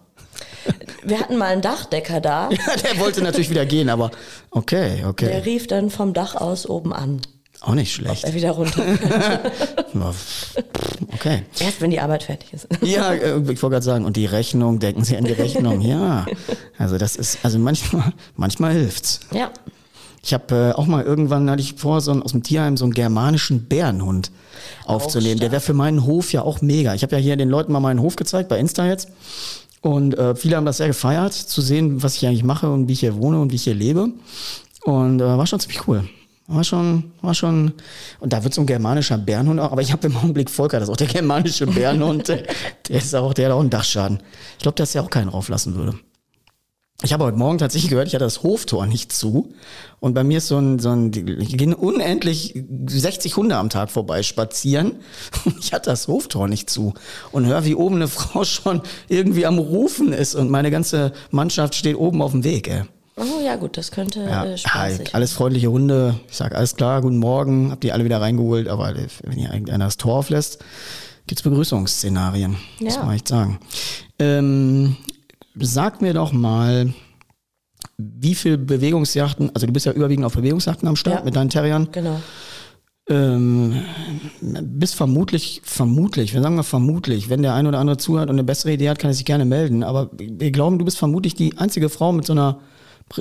[1.02, 4.10] Wir hatten mal einen Dachdecker da, Ja, der wollte natürlich wieder gehen, aber
[4.50, 5.36] okay, der okay.
[5.38, 7.22] rief dann vom Dach aus oben an,
[7.60, 8.24] Auch nicht schlecht.
[8.24, 8.82] er wieder runter.
[11.12, 11.42] Okay.
[11.58, 12.66] Erst wenn die Arbeit fertig ist.
[12.82, 16.24] Ja, äh, ich wollte gerade sagen, und die Rechnung, denken Sie an die Rechnung, ja.
[16.78, 19.20] Also das ist, also manchmal, manchmal hilft's.
[19.32, 19.50] Ja.
[20.22, 22.84] Ich habe äh, auch mal irgendwann, hatte ich vor, so einen, aus dem Tierheim so
[22.84, 24.30] einen germanischen Bärenhund
[24.86, 25.40] aufzunehmen.
[25.40, 26.94] Der wäre für meinen Hof ja auch mega.
[26.94, 29.08] Ich habe ja hier den Leuten mal meinen Hof gezeigt, bei Insta jetzt.
[29.82, 32.92] Und äh, viele haben das sehr gefeiert, zu sehen, was ich eigentlich mache und wie
[32.92, 34.08] ich hier wohne und wie ich hier lebe.
[34.84, 36.04] Und äh, war schon ziemlich cool.
[36.52, 37.74] War schon, war schon,
[38.18, 40.88] und da wird so ein germanischer Bärenhund auch, aber ich habe im Augenblick Volker, das
[40.88, 42.44] ist auch der germanische Bärenhund, der,
[42.88, 44.20] ist auch, der hat auch einen Dachschaden.
[44.56, 45.94] Ich glaube, dass der auch keinen rauflassen würde.
[47.04, 49.54] Ich habe heute Morgen tatsächlich gehört, ich hatte das Hoftor nicht zu.
[50.00, 53.90] Und bei mir ist so ein, so ein, ich gehen unendlich 60 Hunde am Tag
[53.92, 54.96] vorbei spazieren.
[55.60, 56.94] Ich hatte das Hoftor nicht zu.
[57.30, 61.76] Und höre, wie oben eine Frau schon irgendwie am Rufen ist und meine ganze Mannschaft
[61.76, 62.82] steht oben auf dem Weg, ey.
[63.20, 66.18] Oh ja, gut, das könnte Ja, äh, spaßig halt, alles freundliche Hunde.
[66.28, 69.84] Ich sag alles klar, guten Morgen, hab die alle wieder reingeholt, aber wenn hier irgendeiner
[69.84, 70.64] das Tor auflässt,
[71.26, 72.56] gibt's Begrüßungsszenarien.
[72.80, 73.04] Muss Ja.
[73.04, 73.58] man echt sagen.
[74.18, 74.96] Ähm,
[75.54, 76.94] sag mir doch mal,
[77.98, 81.24] wie viel Bewegungsjachten, also du bist ja überwiegend auf Bewegungsjachten am Start Ja.
[81.24, 82.20] mit deinen Terriern, Genau.
[83.10, 83.82] ähm,
[84.40, 88.44] bist vermutlich, vermutlich, wir sagen mal vermutlich, wenn der ein oder andere zuhört und eine
[88.44, 89.82] bessere Idee hat, kann er sich gerne melden.
[89.82, 92.60] Aber wir glauben, du bist vermutlich die einzige Frau mit so einer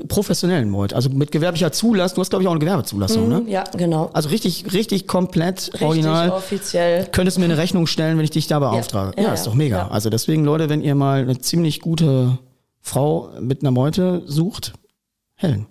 [0.07, 2.15] professionellen Meute, also mit gewerblicher Zulassung.
[2.15, 3.43] Du hast, glaube ich, auch eine Gewerbezulassung, ne?
[3.47, 4.09] Ja, genau.
[4.13, 6.29] Also richtig, richtig komplett Richtig original.
[6.29, 7.07] offiziell.
[7.11, 9.13] Könntest du mir eine Rechnung stellen, wenn ich dich da beauftrage?
[9.17, 9.77] Ja, Ja, ist ja, doch mega.
[9.77, 9.87] ja.
[9.89, 12.37] Also deswegen, Leute, wenn ihr mal eine ziemlich gute
[12.81, 14.73] Frau mit einer Meute sucht,
[15.35, 15.65] Helen,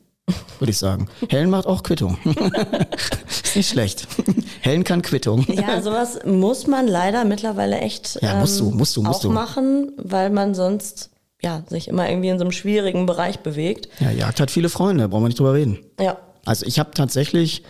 [0.58, 1.08] würde ich sagen.
[1.28, 2.18] Helen macht auch Quittung.
[3.28, 4.08] ist nicht schlecht.
[4.60, 5.46] Helen kann Quittung.
[5.48, 9.30] Ja, sowas muss man leider mittlerweile echt Ja, musst du, musst du, musst auch du.
[9.30, 11.10] machen, weil man sonst
[11.42, 13.88] ja sich immer irgendwie in so einem schwierigen Bereich bewegt.
[14.00, 15.78] Ja, Jagd hat viele Freunde, brauchen wir nicht drüber reden.
[16.00, 16.18] Ja.
[16.44, 17.62] Also ich habe tatsächlich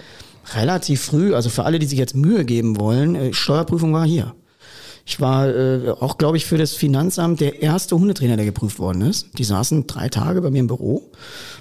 [0.54, 4.34] relativ früh, also für alle, die sich jetzt Mühe geben wollen, äh, Steuerprüfung war hier.
[5.04, 9.00] Ich war äh, auch, glaube ich, für das Finanzamt der erste Hundetrainer, der geprüft worden
[9.00, 9.38] ist.
[9.38, 11.10] Die saßen drei Tage bei mir im Büro,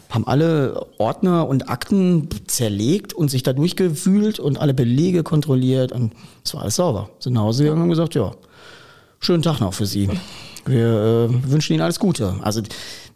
[0.09, 6.11] haben alle Ordner und Akten zerlegt und sich da durchgewühlt und alle Belege kontrolliert und
[6.43, 7.09] es war alles sauber.
[7.19, 8.33] Sind nach Hause gegangen und haben gesagt, ja,
[9.21, 10.09] schönen Tag noch für Sie.
[10.67, 12.35] Wir äh, wünschen Ihnen alles Gute.
[12.41, 12.61] Also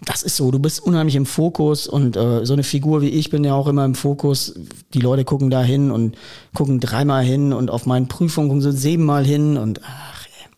[0.04, 3.30] das ist so, du bist unheimlich im Fokus und äh, so eine Figur wie ich
[3.30, 4.56] bin ja auch immer im Fokus.
[4.94, 6.18] Die Leute gucken da hin und
[6.54, 10.50] gucken dreimal hin und auf meinen Prüfungen gucken sie siebenmal hin und ach, ey.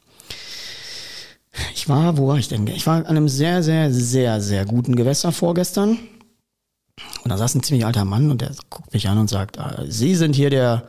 [1.75, 2.65] ich war, wo war ich denn?
[2.67, 5.97] Ich war an einem sehr, sehr, sehr, sehr guten Gewässer vorgestern.
[7.23, 9.83] Und da saß ein ziemlich alter Mann und der guckt mich an und sagt, ah,
[9.87, 10.87] Sie sind hier der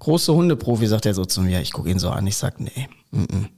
[0.00, 1.60] große Hundeprofi, sagt er so zu mir.
[1.60, 3.48] Ich gucke ihn so an, ich sag, nee, mm -mm.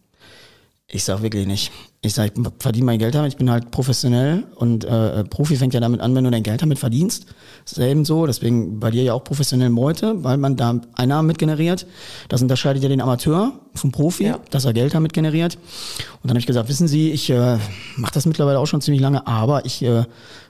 [0.91, 1.71] Ich sag wirklich nicht.
[2.01, 5.75] Ich sag, ich verdiene mein Geld damit, ich bin halt professionell und äh, Profi fängt
[5.75, 7.27] ja damit an, wenn du dein Geld damit verdienst.
[7.65, 11.87] Selben so, deswegen bei dir ja auch professionell Meute, weil man da Einnahmen mit generiert.
[12.29, 14.39] Das unterscheidet ja den Amateur vom Profi, Ja.
[14.51, 15.57] dass er Geld damit generiert.
[15.57, 17.59] Und dann habe ich gesagt, wissen Sie, ich äh,
[17.97, 20.05] mache das mittlerweile auch schon ziemlich lange, aber ich äh,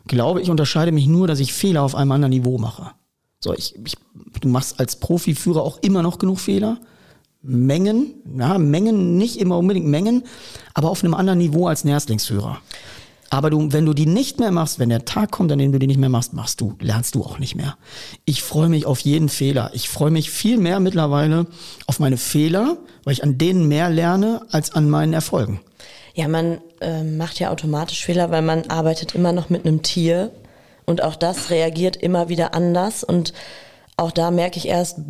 [0.06, 2.90] glaube, ich unterscheide mich nur, dass ich Fehler auf einem anderen Niveau mache.
[3.40, 3.96] So, ich, ich,
[4.42, 6.78] du machst als Profiführer auch immer noch genug Fehler.
[7.42, 10.24] Mengen, ja, Mengen, nicht immer unbedingt Mengen,
[10.74, 12.60] aber auf einem anderen Niveau als ein Erstlingsführer.
[13.30, 15.78] Aber du, wenn du die nicht mehr machst, wenn der Tag kommt, an dem du
[15.78, 17.76] die nicht mehr machst, machst du, lernst du auch nicht mehr.
[18.24, 19.70] Ich freue mich auf jeden Fehler.
[19.74, 21.46] Ich freue mich viel mehr mittlerweile
[21.86, 25.60] auf meine Fehler, weil ich an denen mehr lerne als an meinen Erfolgen.
[26.14, 30.32] Ja, man äh, macht ja automatisch Fehler, weil man arbeitet immer noch mit einem Tier
[30.86, 33.34] und auch das reagiert immer wieder anders und
[33.98, 35.00] auch da merke ich erst,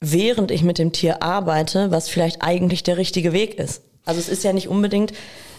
[0.00, 3.82] während ich mit dem Tier arbeite, was vielleicht eigentlich der richtige Weg ist.
[4.04, 5.12] Also es ist ja nicht unbedingt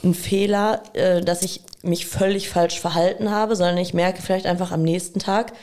[0.03, 4.71] ein Fehler, äh, dass ich mich völlig falsch verhalten habe, sondern ich merke vielleicht einfach
[4.71, 5.53] am nächsten Tag,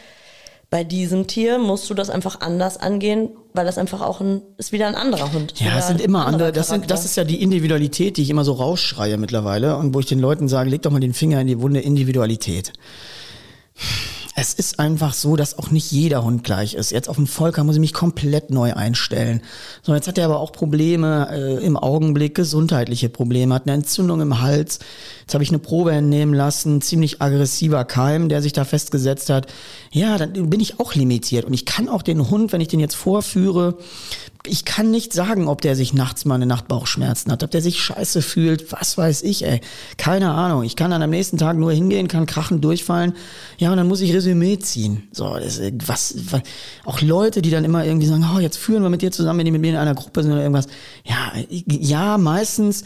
[0.70, 4.70] bei diesem Tier musst du das einfach anders angehen, weil das einfach auch ein, ist
[4.70, 5.54] wieder ein anderer Hund.
[5.58, 6.52] Ja, es sind immer andere.
[6.52, 10.00] Das, sind, das ist ja die Individualität, die ich immer so rausschreie mittlerweile und wo
[10.00, 12.74] ich den Leuten sage, leg doch mal den Finger in die Wunde Individualität.
[14.40, 16.92] Es ist einfach so, dass auch nicht jeder Hund gleich ist.
[16.92, 19.42] Jetzt auf den Volker muss ich mich komplett neu einstellen.
[19.82, 24.20] So, jetzt hat er aber auch Probleme äh, im Augenblick, gesundheitliche Probleme, hat eine Entzündung
[24.20, 24.78] im Hals.
[25.22, 29.48] Jetzt habe ich eine Probe entnehmen lassen, ziemlich aggressiver Keim, der sich da festgesetzt hat.
[29.90, 31.44] Ja, dann bin ich auch limitiert.
[31.44, 33.76] Und ich kann auch den Hund, wenn ich den jetzt vorführe,
[34.48, 37.62] ich kann nicht sagen, ob der sich nachts mal eine Nacht Bauchschmerzen hat, ob der
[37.62, 39.60] sich scheiße fühlt, was weiß ich, ey.
[39.96, 40.64] Keine Ahnung.
[40.64, 43.14] Ich kann dann am nächsten Tag nur hingehen, kann krachen, durchfallen.
[43.58, 45.08] Ja, und dann muss ich Resümee ziehen.
[45.12, 46.42] So, das, was, was,
[46.84, 49.46] auch Leute, die dann immer irgendwie sagen, oh, jetzt führen wir mit dir zusammen, wenn
[49.46, 50.66] die mit mir in einer Gruppe sind oder irgendwas.
[51.04, 52.84] Ja, ja, meistens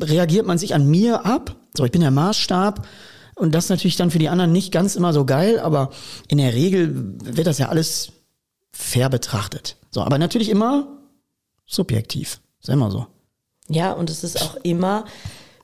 [0.00, 1.56] reagiert man sich an mir ab.
[1.76, 2.86] So, ich bin der Maßstab.
[3.34, 5.90] Und das natürlich dann für die anderen nicht ganz immer so geil, aber
[6.28, 8.12] in der Regel wird das ja alles
[8.72, 9.76] fair betrachtet.
[9.92, 10.88] So, aber natürlich immer
[11.66, 12.40] subjektiv.
[12.60, 13.06] Ist ja immer so.
[13.68, 15.04] Ja, und es ist auch immer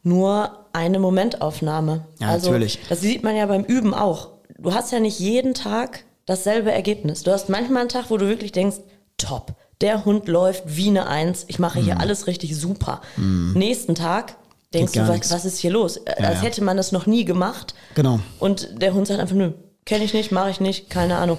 [0.03, 2.07] nur eine Momentaufnahme.
[2.21, 2.79] Ja, also, natürlich.
[2.89, 4.29] Das sieht man ja beim Üben auch.
[4.59, 7.23] Du hast ja nicht jeden Tag dasselbe Ergebnis.
[7.23, 8.79] Du hast manchmal einen Tag, wo du wirklich denkst,
[9.17, 13.01] top, der Hund läuft wie eine Eins, ich mache hier alles richtig super.
[13.17, 14.37] Nächsten Tag
[14.75, 16.05] denkst du, was, was ist hier los?
[16.07, 16.43] Als ja.
[16.43, 17.75] hätte man das noch nie gemacht.
[17.95, 18.21] Genau.
[18.39, 19.53] Und der Hund sagt einfach, nö,
[19.85, 21.39] kenne ich nicht, mache ich nicht, keine Ahnung.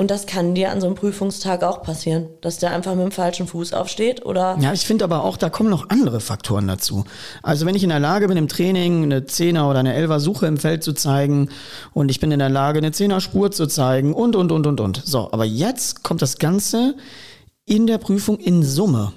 [0.00, 3.10] Und das kann dir an so einem Prüfungstag auch passieren, dass der einfach mit dem
[3.10, 7.04] falschen Fuß aufsteht oder Ja, ich finde aber auch, da kommen noch andere Faktoren dazu.
[7.42, 10.46] Also wenn ich in der Lage bin, im Training eine Zehner oder eine Elfer Suche
[10.46, 11.50] im Feld zu zeigen
[11.92, 14.80] und ich bin in der Lage, eine Zehner Spur zu zeigen und, und, und, und,
[14.80, 15.02] und.
[15.04, 16.94] So, aber jetzt kommt das Ganze
[17.66, 19.12] in der Prüfung in Summe.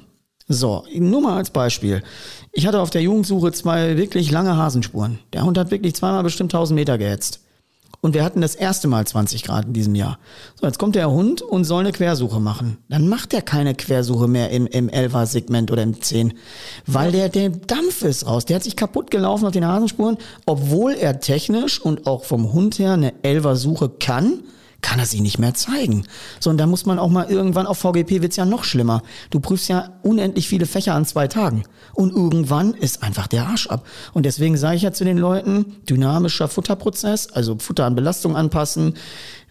[0.50, 2.04] So, nur mal als Beispiel.
[2.52, 5.19] Ich hatte auf der Jugendsuche zwei wirklich lange Hasenspuren.
[5.32, 7.39] Der Hund hat wirklich zweimal bestimmt 1000 Meter gehetzt.
[8.04, 10.20] Und wir hatten das erste Mal 20 Grad in diesem Jahr.
[10.60, 12.76] So, jetzt kommt der Hund und soll eine Quersuche machen.
[12.89, 16.34] Dann macht er keine Quersuche mehr im, im 11er Segment oder im 10.
[16.86, 18.44] Weil der, der Dampf ist raus.
[18.44, 22.78] Der hat sich kaputt gelaufen auf den Hasenspuren, obwohl er technisch und auch vom Hund
[22.78, 24.44] her eine 11er Suche kann
[24.84, 26.06] kann er sie nicht mehr zeigen.
[26.39, 29.02] So, und da muss man auch mal irgendwann, auf VGP wird's ja noch schlimmer.
[29.32, 31.63] Du prüfst ja unendlich viele Fächer an zwei Tagen.
[31.93, 33.88] Und irgendwann ist einfach der Arsch ab.
[34.13, 38.96] Und deswegen sage ich ja zu den Leuten, dynamischer Futterprozess, also Futter an Belastung anpassen,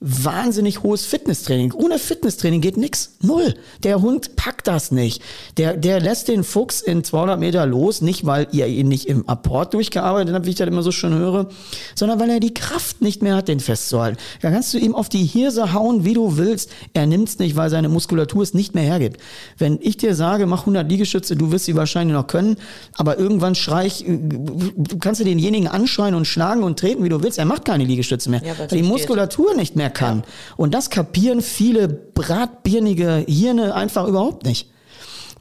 [0.03, 1.73] wahnsinnig hohes Fitnesstraining.
[1.73, 3.13] Ohne Fitnesstraining geht nix.
[3.21, 3.55] Null.
[3.85, 5.23] Der Hund packt das nicht.
[5.57, 9.29] Der, der lässt den Fuchs in 200 Meter los, nicht weil ihr ihn nicht im
[9.29, 11.49] Apport durchgearbeitet habt, wie ich das immer so schön höre,
[11.95, 14.19] sondern weil er die Kraft nicht mehr hat, den festzuhalten.
[14.41, 16.71] Da kannst du ihm auf die Hirse hauen, wie du willst.
[16.95, 19.21] Er nimmt's nicht, weil seine Muskulatur es nicht mehr hergibt.
[19.57, 22.57] Wenn ich dir sage, mach 100 Liegestütze, du wirst sie wahrscheinlich noch können,
[22.95, 27.23] aber irgendwann schrei ich, du kannst du denjenigen anschreien und schlagen und treten, wie du
[27.23, 27.39] willst.
[27.39, 30.25] Er macht keine Liegestütze mehr, Ja, weil die es Muskulatur nicht mehr kann.
[30.57, 34.69] Und das kapieren viele bratbirnige Hirne einfach überhaupt nicht.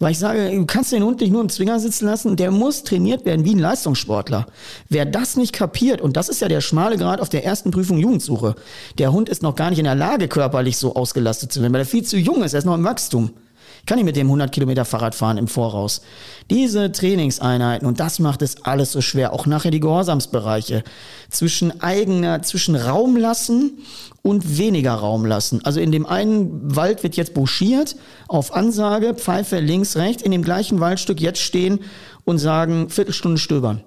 [0.02, 2.84] Weil ich sage, du kannst den Hund nicht nur im Zwinger sitzen lassen, der muss
[2.84, 4.48] trainiert werden wie ein Leistungssportler.
[4.90, 8.00] Wer das nicht kapiert, und das ist ja der schmale Grad auf der ersten Prüfung
[8.00, 8.56] Jugendsuche,
[8.98, 11.82] der Hund ist noch gar nicht in der Lage, körperlich so ausgelastet zu werden, weil
[11.82, 13.30] er viel zu jung ist, er ist noch im Wachstum.
[13.79, 16.01] Ich kann nicht mit dem 100 Kilometer Fahrrad fahren im Voraus.
[16.49, 20.84] Diese Trainingseinheiten, und das macht es alles so schwer, auch nachher die Gehorsamsbereiche,
[21.29, 23.79] zwischen eigener, zwischen Raum lassen
[24.21, 25.63] und weniger Raum lassen.
[25.63, 27.95] Also in dem einen Wald wird jetzt buschiert,
[28.27, 31.79] auf Ansage, Pfeife links, rechts, in dem gleichen Waldstück jetzt stehen
[32.23, 33.84] und sagen, Viertelstunde stöbern.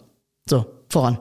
[0.48, 1.18] So, voran.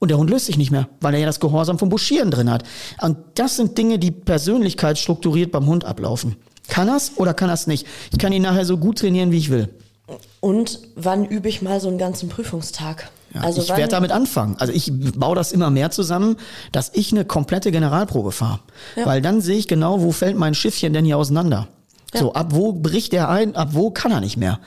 [0.00, 2.50] Und der Hund löst sich nicht mehr, weil er ja das Gehorsam vom Buschieren drin
[2.50, 2.64] hat.
[3.02, 6.36] Und das sind Dinge, die persönlichkeitsstrukturiert beim Hund ablaufen.
[6.70, 7.86] Kann er's oder kann er's nicht?
[8.12, 9.68] Ich kann ihn nachher so gut trainieren, wie ich will.
[10.40, 13.10] und wann übe ich mal so einen ganzen Prüfungstag?
[13.34, 14.56] Ja, also ich werde damit anfangen.
[14.58, 16.36] Also ich baue das immer mehr zusammen,
[16.72, 18.60] dass ich eine komplette Generalprobe fahre.
[18.96, 19.06] Ja.
[19.06, 21.68] Weil dann sehe ich genau, wo fällt mein Schiffchen denn hier auseinander.
[22.12, 24.58] So, ab wo bricht er ein, ab wo kann er nicht mehr?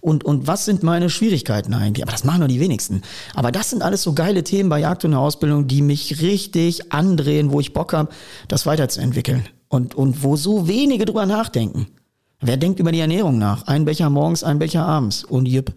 [0.00, 2.04] Und, und was sind meine Schwierigkeiten eigentlich?
[2.04, 3.02] Aber das machen nur die wenigsten.
[3.34, 7.50] Aber das sind alles so geile Themen bei Jagd und Ausbildung, die mich richtig andrehen,
[7.50, 8.12] wo ich Bock habe,
[8.46, 9.48] das weiterzuentwickeln.
[9.72, 11.86] Und, und wo so wenige drüber nachdenken.
[12.42, 13.66] Wer denkt über die Ernährung nach?
[13.66, 15.24] Ein Becher morgens, ein Becher abends.
[15.24, 15.72] Und jipp.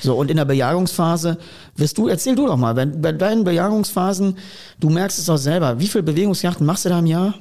[0.00, 1.38] So, und in der Bejagungsphase
[1.76, 4.36] wirst du, erzähl du doch mal, bei, bei deinen Bejagungsphasen,
[4.80, 7.34] du merkst es auch selber, wie viele Bewegungsjachten machst du da im Jahr?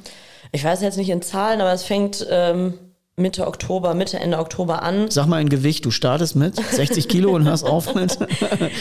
[0.51, 2.75] Ich weiß jetzt nicht in Zahlen, aber es fängt ähm,
[3.17, 5.11] Mitte Oktober, Mitte, Ende Oktober an.
[5.11, 8.17] Sag mal in Gewicht, du startest mit 60 Kilo und hörst auf mit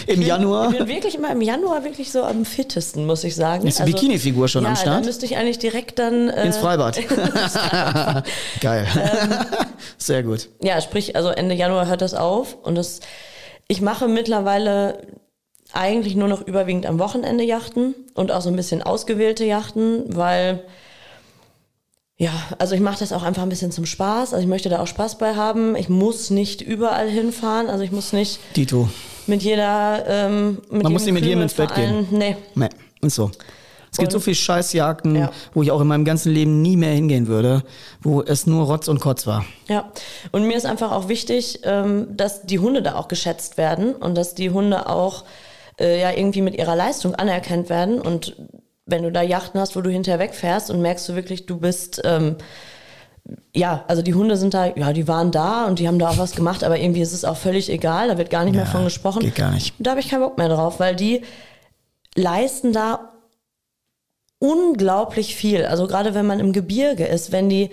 [0.07, 0.71] im Januar.
[0.71, 3.67] Ich bin wirklich immer im Januar wirklich so am fittesten, muss ich sagen.
[3.67, 5.03] Ist die Bikini-Figur schon ja, am Start?
[5.03, 6.29] Da müsste ich eigentlich direkt dann.
[6.29, 7.01] Äh, Ins Freibad.
[8.61, 8.87] Geil.
[9.99, 10.49] Sehr gut.
[10.63, 13.01] ja, sprich, also Ende Januar hört das auf und das.
[13.67, 14.99] Ich mache mittlerweile
[15.73, 20.65] eigentlich nur noch überwiegend am Wochenende Yachten und auch so ein bisschen ausgewählte Yachten, weil
[22.21, 24.35] ja, also ich mache das auch einfach ein bisschen zum Spaß.
[24.35, 25.75] Also ich möchte da auch Spaß bei haben.
[25.75, 27.69] Ich muss nicht überall hinfahren.
[27.71, 28.91] Also ich muss nicht Dito.
[29.27, 32.37] mit jeder ähm, mit Man muss nicht mit jedem ins Bett Krümelverein- Nee.
[32.55, 32.69] Nee,
[33.01, 33.31] ist so.
[33.91, 35.31] Es gibt Und- so viel Scheißjagden, Ja.
[35.55, 37.63] wo ich auch in meinem ganzen Leben nie mehr hingehen würde,
[38.03, 39.47] wo es nur Rotz und Kotz war.
[39.69, 39.91] Ja,
[40.31, 44.15] und mir ist einfach auch wichtig, ähm, dass die Hunde da auch geschätzt werden und
[44.19, 45.25] dass die Hunde auch
[45.81, 47.99] äh, ja irgendwie mit ihrer Leistung anerkannt werden.
[48.03, 48.37] Und
[48.91, 52.01] wenn du da Yachten hast, wo du hinterher wegfährst und merkst du wirklich, du bist
[52.05, 52.37] ähm,
[53.55, 56.19] ja, also die Hunde sind da, ja, die waren da und die haben da auch
[56.19, 58.71] was gemacht, aber irgendwie ist es auch völlig egal, da wird gar nicht mehr Ja,
[58.71, 59.21] von gesprochen.
[59.21, 59.75] geht gar nicht.
[59.79, 61.23] Da habe ich keinen Bock mehr drauf, weil die
[62.15, 63.11] leisten da
[64.39, 65.65] unglaublich viel.
[65.67, 67.71] Also gerade wenn man im Gebirge ist, wenn die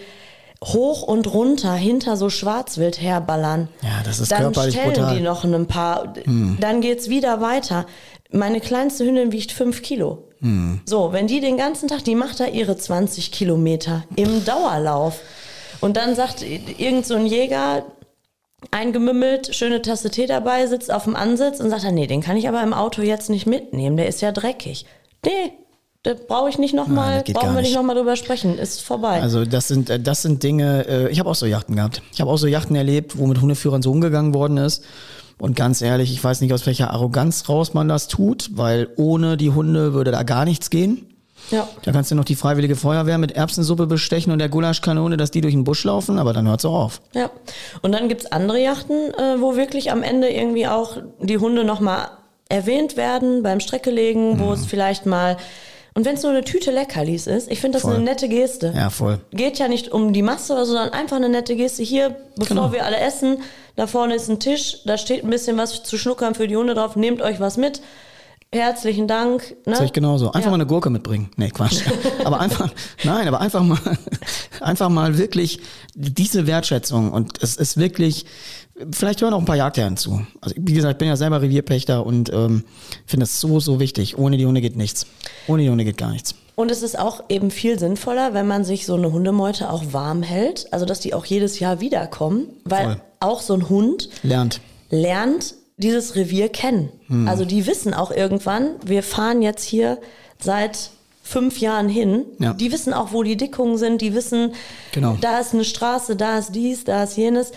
[0.63, 3.69] hoch und runter hinter so Schwarzwild herballern.
[3.83, 5.09] Ja, das ist dann körperlich stellen brutal.
[5.11, 5.17] Hm.
[5.17, 6.13] die noch ein paar,
[6.59, 7.85] dann geht's wieder weiter.
[8.31, 10.27] Meine kleinste Hündin wiegt fünf Kilo.
[10.39, 10.81] Hm.
[10.85, 15.19] So, wenn die den ganzen Tag, die macht da ihre 20 Kilometer im Dauerlauf.
[15.79, 17.85] Und dann sagt irgend so ein Jäger,
[18.71, 22.37] eingemümmelt, schöne Tasse Tee dabei, sitzt auf dem Ansitz und sagt, er, nee, den kann
[22.37, 24.85] ich aber im Auto jetzt nicht mitnehmen, der ist ja dreckig.
[25.25, 25.53] Nee,
[26.03, 27.75] da brauche ich nicht nochmal, brauchen wir nicht nicht.
[27.75, 28.57] nochmal drüber sprechen.
[28.57, 29.21] Ist vorbei.
[29.21, 32.01] Also das sind, äh, das sind Dinge, äh, ich habe auch so Yachten gehabt.
[32.13, 34.83] Ich habe auch so Yachten erlebt, wo mit Hundeführern so umgegangen worden ist.
[35.39, 39.37] Und ganz ehrlich, ich weiß nicht, aus welcher Arroganz raus man das tut, weil ohne
[39.37, 41.15] die Hunde würde da gar nichts gehen.
[41.51, 41.67] ja.
[41.83, 45.41] Da kannst du noch die freiwillige Feuerwehr mit Erbsensuppe bestechen und der Gulaschkanone, dass die
[45.41, 47.01] durch den Busch laufen, aber dann hört's auch auf.
[47.13, 47.29] Ja.
[47.81, 52.09] Und dann gibt's andere Yachten, äh, wo wirklich am Ende irgendwie auch die Hunde nochmal
[52.49, 55.37] erwähnt werden beim Streckelegen, wo es vielleicht mal.
[55.97, 57.95] Und wenn es nur eine Tüte Leckerlis ist, ich finde das Voll.
[57.95, 58.71] eine nette Geste.
[58.75, 59.19] Ja, voll.
[59.31, 61.81] Geht ja nicht um die Masse sondern einfach eine nette Geste.
[61.81, 62.71] Hier, bevor Genau.
[62.71, 63.39] wir alle essen,
[63.75, 66.75] da vorne ist ein Tisch, da steht ein bisschen was zu schnuckern für die Hunde
[66.75, 67.81] drauf, nehmt euch was mit.
[68.53, 69.55] Herzlichen Dank.
[69.65, 69.75] Ne?
[69.75, 70.27] Sehe ich genauso.
[70.27, 70.47] Einfach Ja.
[70.49, 71.31] mal eine Gurke mitbringen.
[71.35, 71.81] Nee, Quatsch.
[72.23, 72.69] aber einfach,
[73.03, 73.79] nein, aber einfach mal,
[74.61, 75.59] einfach mal wirklich
[75.95, 77.11] diese Wertschätzung.
[77.11, 78.27] Und es ist wirklich,
[78.91, 80.21] vielleicht hören auch ein paar Jagdherren zu.
[80.41, 82.63] Also, wie gesagt, ich bin ja selber Revierpächter und ähm,
[83.05, 84.17] finde das so, so wichtig.
[84.17, 85.05] Ohne die Hunde geht nichts.
[85.47, 86.35] Ohne die Hunde geht gar nichts.
[86.55, 90.23] Und es ist auch eben viel sinnvoller, wenn man sich so eine Hundemeute auch warm
[90.23, 90.71] hält.
[90.73, 92.47] Also, dass die auch jedes Jahr wiederkommen.
[92.65, 93.01] Weil Voll.
[93.19, 94.59] auch so ein Hund Lernt.
[94.89, 96.89] lernt dieses Revier kennen.
[97.07, 97.27] Hm.
[97.27, 99.99] Also, die wissen auch irgendwann, wir fahren jetzt hier
[100.39, 100.89] seit
[101.23, 102.25] fünf Jahren hin.
[102.39, 102.53] Ja.
[102.53, 104.01] Die wissen auch, wo die Dickungen sind.
[104.01, 104.53] Die wissen,
[104.93, 105.17] Genau.
[105.19, 107.51] da ist eine Straße, da ist dies, da ist jenes.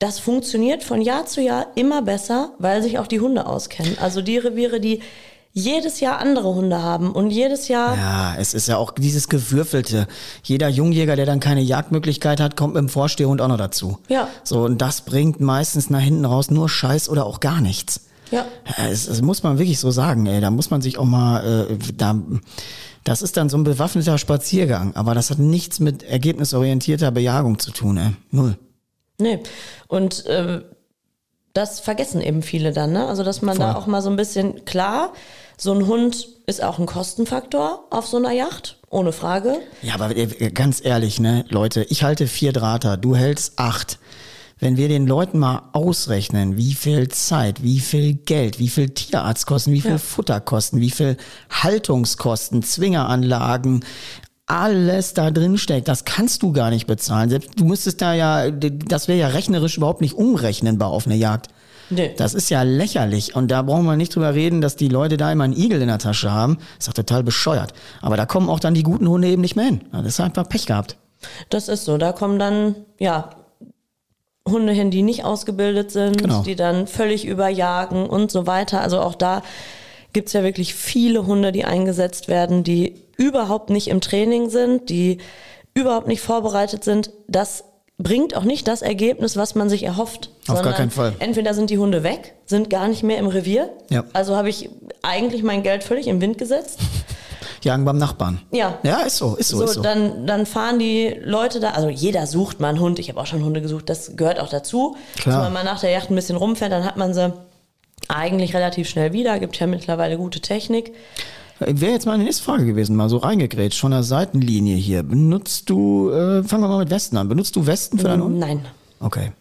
[0.00, 3.98] Das funktioniert von Jahr zu Jahr immer besser, weil sich auch die Hunde auskennen.
[4.00, 5.00] Also die Reviere, die
[5.52, 10.08] jedes Jahr andere Hunde haben und jedes Jahr Ja, es ist ja auch dieses Gewürfelte.
[10.42, 13.98] Jeder Jungjäger, der dann keine Jagdmöglichkeit hat, kommt mit dem Vorstehhund auch noch dazu.
[14.08, 14.28] Ja.
[14.42, 18.06] So, und das bringt meistens nach hinten raus nur Scheiß oder auch gar nichts.
[18.30, 18.46] Ja.
[18.78, 20.40] Es, es muss man wirklich so sagen, ey.
[20.40, 22.16] Da muss man sich auch mal, äh, da,
[23.04, 27.70] das ist dann so ein bewaffneter Spaziergang, aber das hat nichts mit ergebnisorientierter Bejagung zu
[27.70, 28.12] tun, ey.
[28.30, 28.56] Null.
[29.20, 29.40] Nee.
[29.88, 30.62] Und äh,
[31.52, 33.06] das vergessen eben viele dann, ne?
[33.06, 33.82] Also, dass man da Voll.
[33.82, 35.12] auch mal so ein bisschen, klar,
[35.56, 39.58] so ein Hund ist auch ein Kostenfaktor auf so einer Yacht, ohne Frage.
[39.82, 43.98] Ja, aber äh, ganz ehrlich, ne, Leute, ich halte vier Drahter, du hältst acht.
[44.62, 49.72] Wenn wir den Leuten mal ausrechnen, wie viel Zeit, wie viel Geld, wie viel Tierarztkosten,
[49.72, 49.98] wie viel Ja.
[49.98, 51.16] Futterkosten, wie viel
[51.50, 53.84] Haltungskosten, Zwingeranlagen,
[54.50, 57.30] alles da drin steckt, das kannst du gar nicht bezahlen.
[57.30, 61.48] Selbst du müsstest da ja, das wäre ja rechnerisch überhaupt nicht umrechnenbar auf eine Jagd.
[61.88, 62.14] Nee.
[62.16, 63.34] Das ist ja lächerlich.
[63.34, 65.88] Und da brauchen wir nicht drüber reden, dass die Leute da immer einen Igel in
[65.88, 66.58] der Tasche haben.
[66.78, 67.72] ist doch total bescheuert.
[68.00, 69.80] Aber da kommen auch dann die guten Hunde eben nicht mehr hin.
[69.92, 70.96] Das ist einfach Pech gehabt.
[71.48, 71.98] Das ist so.
[71.98, 73.30] Da kommen dann, ja,
[74.48, 76.42] Hunde hin, die nicht ausgebildet sind, Genau.
[76.42, 78.80] die dann völlig überjagen und so weiter.
[78.80, 79.42] Also auch da
[80.12, 85.18] gibt's ja wirklich viele Hunde, die eingesetzt werden, die überhaupt nicht im Training sind, die
[85.74, 87.10] überhaupt nicht vorbereitet sind.
[87.28, 87.64] Das
[87.98, 90.30] bringt auch nicht das Ergebnis, was man sich erhofft.
[90.48, 91.14] Auf gar keinen Fall.
[91.18, 93.70] Entweder sind die Hunde weg, sind gar nicht mehr im Revier.
[93.90, 94.04] Ja.
[94.12, 94.70] Also habe ich
[95.02, 96.78] eigentlich mein Geld völlig im Wind gesetzt.
[97.62, 98.40] Jagen beim Nachbarn.
[98.52, 98.78] Ja.
[98.82, 99.82] Ja, ist so, ist so, So, ist so.
[99.82, 102.98] Dann, dann fahren die Leute da, also jeder sucht mal einen Hund.
[102.98, 104.96] Ich habe auch schon Hunde gesucht, das gehört auch dazu.
[105.16, 105.36] Klar.
[105.36, 107.32] Dass man mal nach der Yacht ein bisschen rumfährt, dann hat man sie
[108.14, 109.38] eigentlich relativ schnell wieder.
[109.38, 110.92] Gibt ja mittlerweile gute Technik.
[111.60, 115.02] Wäre jetzt meine nächste Frage gewesen, mal so reingegrätscht von der Seitenlinie hier.
[115.02, 117.28] Benutzt du, äh, fangen wir mal mit Westen an.
[117.28, 118.38] Benutzt du Westen für deinen Hund?
[118.38, 118.64] Nein.
[118.98, 119.32] Okay.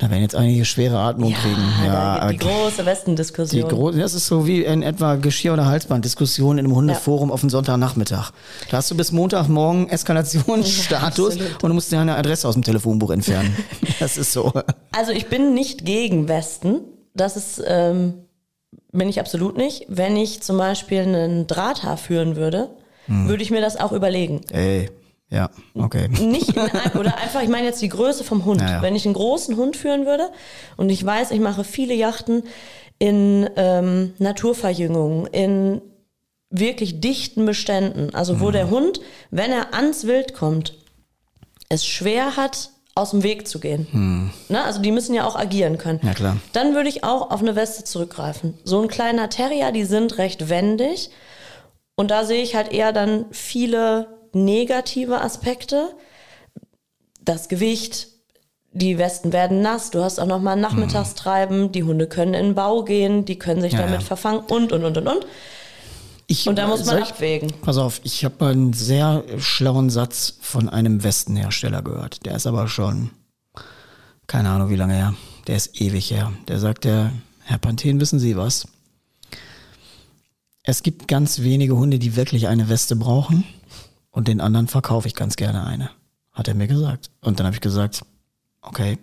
[0.00, 1.62] Da werden jetzt einige schwere Atmung kriegen.
[1.86, 3.68] Ja, die große die Westendiskussion.
[3.68, 7.50] gro das ist so wie in etwa Geschirr- oder Halsbanddiskussion in einem Hundeforum auf dem
[7.50, 8.32] Sonntagnachmittag.
[8.70, 11.62] Da hast du bis Montagmorgen Eskalationsstatus absolut.
[11.62, 13.54] und du musst deine Adresse aus dem Telefonbuch entfernen.
[14.00, 14.52] das ist so.
[14.92, 16.80] Also ich bin nicht gegen Westen.
[17.14, 18.24] Das ist, ähm,
[18.92, 19.86] bin ich absolut nicht.
[19.88, 22.70] Wenn ich zum Beispiel einen Drahthaar führen würde,
[23.06, 23.28] Hm.
[23.28, 24.40] würde ich mir das auch überlegen.
[24.50, 24.90] Ey,
[25.30, 26.08] ja, okay.
[26.20, 28.60] Nicht in ein, oder einfach, ich meine jetzt die Größe vom Hund.
[28.62, 28.82] Ja, ja.
[28.82, 30.30] Wenn ich einen großen Hund führen würde
[30.76, 32.44] und ich weiß, ich mache viele Yachten
[32.98, 35.82] in ähm, Naturverjüngung, in
[36.50, 38.40] wirklich dichten Beständen, also Mhm.
[38.40, 39.00] wo der Hund,
[39.30, 40.74] wenn er ans Wild kommt,
[41.68, 44.30] es schwer hat, aus dem Weg zu gehen.
[44.48, 46.00] Na, also die müssen ja auch agieren können.
[46.02, 46.36] Ja, klar.
[46.52, 48.54] Dann würde ich auch auf eine Weste zurückgreifen.
[48.62, 51.10] So ein kleiner Terrier, die sind recht wendig.
[51.96, 55.88] Und da sehe ich halt eher dann viele negative Aspekte.
[57.20, 58.08] Das Gewicht,
[58.72, 62.82] die Westen werden nass, du hast auch nochmal Nachmittagstreiben, die Hunde können in den Bau
[62.84, 64.06] gehen, die können sich Ja, damit ja.
[64.06, 65.26] verfangen und, und, und, und, und.
[66.26, 67.52] Ich, Und da muss man ich- abwägen.
[67.62, 72.24] Pass auf, ich habe mal einen sehr schlauen Satz von einem Westenhersteller gehört.
[72.24, 73.10] Der ist aber schon,
[74.26, 75.14] keine Ahnung wie lange her.
[75.46, 76.32] Der ist ewig her.
[76.48, 77.12] Der sagt, der,
[77.42, 78.66] Herr Panthen, wissen Sie was?
[80.62, 83.44] Es gibt ganz wenige Hunde, die wirklich eine Weste brauchen
[84.10, 85.90] und den anderen verkaufe ich ganz gerne eine.
[86.32, 87.10] Hat er mir gesagt.
[87.20, 88.02] Und dann habe ich gesagt,
[88.62, 88.98] okay.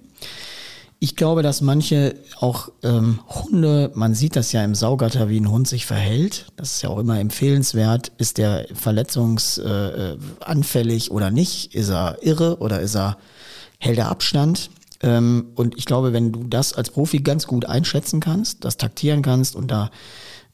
[1.04, 5.50] Ich glaube, dass manche auch ähm, Hunde, man sieht das ja im Saugatter, wie ein
[5.50, 6.46] Hund sich verhält.
[6.58, 8.12] Das ist ja auch immer empfehlenswert.
[8.20, 11.74] Ist der verletzungsanfällig äh, oder nicht?
[11.74, 13.18] Ist er irre oder ist er,
[13.80, 14.70] hält er Abstand?
[15.02, 19.24] Ähm, und ich glaube, wenn du das als Profi ganz gut einschätzen kannst, das taktieren
[19.24, 19.90] kannst und da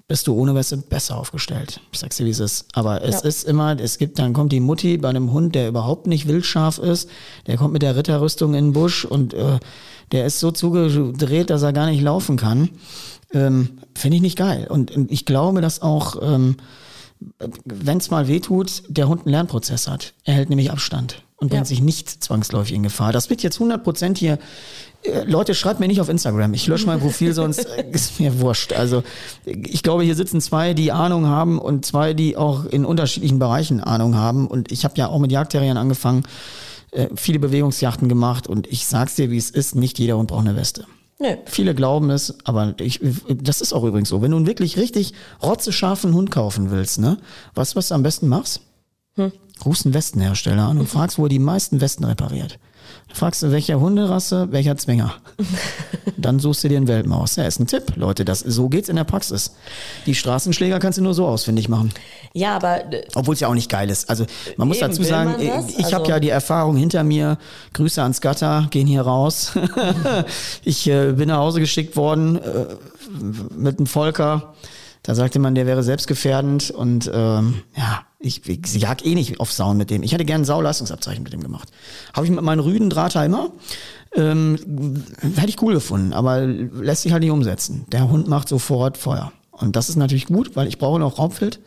[0.07, 1.81] bist du ohne Weste besser aufgestellt.
[1.91, 2.67] Ich sag's dir, wie es ist.
[2.71, 3.27] Aber es ja.
[3.27, 6.77] ist immer, es gibt, dann kommt die Mutti bei einem Hund, der überhaupt nicht wildscharf
[6.77, 7.09] ist,
[7.47, 9.59] der kommt mit der Ritterrüstung in den Busch und äh,
[10.11, 12.69] der ist so zugedreht, dass er gar nicht laufen kann.
[13.33, 14.67] Ähm, Finde ich nicht geil.
[14.69, 16.57] Und, und ich glaube, dass auch, ähm,
[17.65, 20.13] wenn es mal wehtut, der Hund einen Lernprozess hat.
[20.23, 21.65] Er hält nämlich Abstand und bringt ja.
[21.65, 23.11] sich nicht zwangsläufig in Gefahr.
[23.11, 24.39] Das wird jetzt 100 Prozent hier
[25.03, 26.53] äh, Leute, schreibt mir nicht auf Instagram.
[26.53, 28.73] Ich lösche mein Profil, sonst äh, ist mir wurscht.
[28.73, 29.03] Also
[29.45, 33.81] ich glaube, hier sitzen zwei, die Ahnung haben und zwei, die auch in unterschiedlichen Bereichen
[33.81, 34.47] Ahnung haben.
[34.47, 36.23] Und ich habe ja auch mit Jagdterriern angefangen,
[36.91, 40.47] äh, viele Bewegungsjachten gemacht und ich sag's dir, wie es ist, nicht jeder Hund braucht
[40.47, 40.85] eine Weste.
[41.19, 41.35] Nö.
[41.45, 44.21] Viele glauben es, aber ich, das ist auch übrigens so.
[44.21, 47.17] Wenn du einen wirklich richtig rotzescharfen Hund kaufen willst, ne,
[47.55, 48.61] weißt du, was du am besten machst?
[49.15, 49.31] Hm.
[49.65, 50.89] Rufst einen Westenhersteller an und mhm.
[50.89, 52.59] fragst, wo er die meisten Westen repariert.
[53.13, 55.13] Fragst du, welcher Hunderasse, welcher Zwinger?
[56.17, 57.35] Dann suchst du dir einen Welpen aus.
[57.35, 58.25] Ja, ist ein Tipp, Leute.
[58.25, 59.55] Das, so geht's in der Praxis.
[60.05, 61.91] Die Straßenschläger kannst du nur so ausfindig machen.
[62.33, 62.93] Ja, aber.
[62.93, 64.09] Äh, Obwohl es ja auch nicht geil ist.
[64.09, 64.25] Also,
[64.57, 67.37] man muss dazu sagen, ich also, habe ja die Erfahrung hinter mir.
[67.73, 69.53] Grüße ans Gatter, gehen hier raus.
[70.63, 72.65] ich äh, bin nach Hause geschickt worden äh,
[73.55, 74.53] mit einem Volker.
[75.07, 79.53] Da sagte man, der wäre selbstgefährdend und ähm, ja, ich, ich jag eh nicht auf
[79.53, 80.03] Sauen mit dem.
[80.03, 81.71] Ich hätte gern ein Sauleistungsabzeichen mit dem gemacht.
[82.13, 83.51] Habe ich mit meinen Rüden Drahtheimer,
[84.13, 84.57] ähm,
[85.37, 87.85] hätte ich cool gefunden, aber lässt sich halt nicht umsetzen.
[87.93, 89.31] Der Hund macht sofort Feuer.
[89.51, 91.61] Und das ist natürlich gut, weil ich brauche noch Raubwild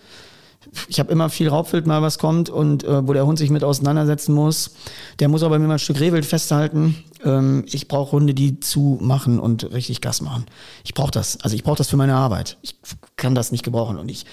[0.88, 3.64] ich habe immer viel Raubwild mal was kommt und äh, wo der Hund sich mit
[3.64, 4.72] auseinandersetzen muss.
[5.18, 7.03] Der muss aber mal ein Stück Rehwild festhalten.
[7.24, 10.45] Ähm, ich brauche Hunde, die zumachen und richtig Gas machen.
[10.84, 11.41] Ich brauche das.
[11.41, 12.59] Also ich brauche das für meine Arbeit.
[12.61, 12.76] Ich
[13.21, 13.99] kann das nicht gebrauchen.
[13.99, 14.27] Und ich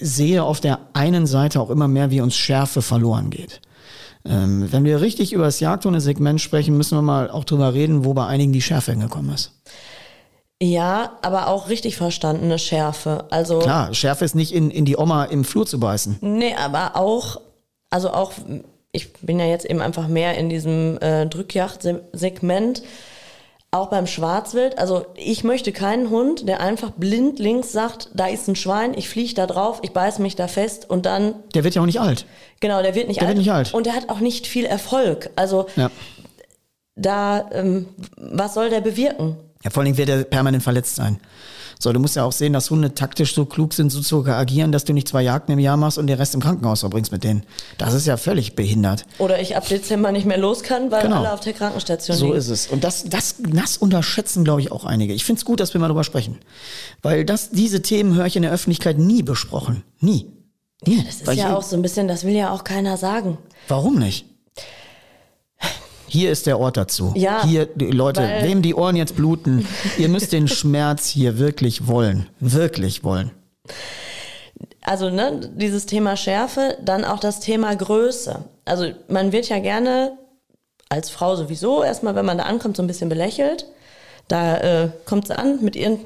[0.00, 3.60] sehe auf der einen Seite auch immer mehr, wie uns Schärfe verloren geht.
[4.26, 8.14] Ähm, wenn wir richtig über das Jagdhunde-Segment sprechen, müssen wir mal auch drüber reden, wo
[8.14, 9.52] bei einigen die Schärfe hingekommen ist.
[10.62, 13.26] Ja, aber auch richtig verstandene Schärfe.
[13.30, 16.18] Also Klar, Schärfe ist nicht in, in die Oma im Flur zu beißen.
[16.22, 17.40] Nee, aber auch,
[17.90, 18.32] also auch,
[18.92, 22.82] ich bin ja jetzt eben einfach mehr in diesem äh, Drückjagd-Segment.
[23.74, 28.46] Auch beim Schwarzwild, also ich möchte keinen Hund, der einfach blind links sagt, da ist
[28.46, 31.34] ein Schwein, ich fliege da drauf, ich beiß mich da fest und dann.
[31.54, 32.24] Der wird ja auch nicht alt.
[32.60, 33.36] Genau, der wird nicht, der alt.
[33.36, 33.74] Wird nicht alt.
[33.74, 35.30] Und der hat auch nicht viel Erfolg.
[35.34, 35.90] Also ja.
[36.94, 39.38] da, ähm, was soll der bewirken?
[39.64, 41.18] Ja, vor allen Dingen wird er permanent verletzt sein.
[41.78, 44.72] So, du musst ja auch sehen, dass Hunde taktisch so klug sind, so zu agieren,
[44.72, 47.24] dass du nicht zwei Jagden im Jahr machst und den Rest im Krankenhaus verbringst mit
[47.24, 47.44] denen.
[47.78, 49.06] Das ist ja völlig behindert.
[49.18, 51.18] Oder ich ab Dezember nicht mehr los kann, weil genau.
[51.18, 52.40] alle auf der Krankenstation so liegen.
[52.40, 52.66] So ist es.
[52.68, 55.12] Und das, das, das unterschätzen, glaube ich, auch einige.
[55.12, 56.38] Ich finde es gut, dass wir mal drüber sprechen.
[57.02, 59.84] Weil das, diese Themen höre ich in der Öffentlichkeit nie besprochen.
[60.00, 60.30] Nie.
[60.86, 60.98] Nie.
[60.98, 63.38] Ja, das ist weil ja auch so ein bisschen, das will ja auch keiner sagen.
[63.68, 64.26] Warum nicht?
[66.14, 67.12] Hier ist der Ort dazu.
[67.16, 69.66] Ja, hier, Leute, wem die Ohren jetzt bluten,
[69.98, 72.28] ihr müsst den Schmerz hier wirklich wollen.
[72.38, 73.32] Wirklich wollen.
[74.80, 78.44] Also, ne, dieses Thema Schärfe, dann auch das Thema Größe.
[78.64, 80.16] Also, man wird ja gerne
[80.88, 83.66] als Frau sowieso erstmal, wenn man da ankommt, so ein bisschen belächelt.
[84.28, 85.98] Da äh, kommt sie an mit ihren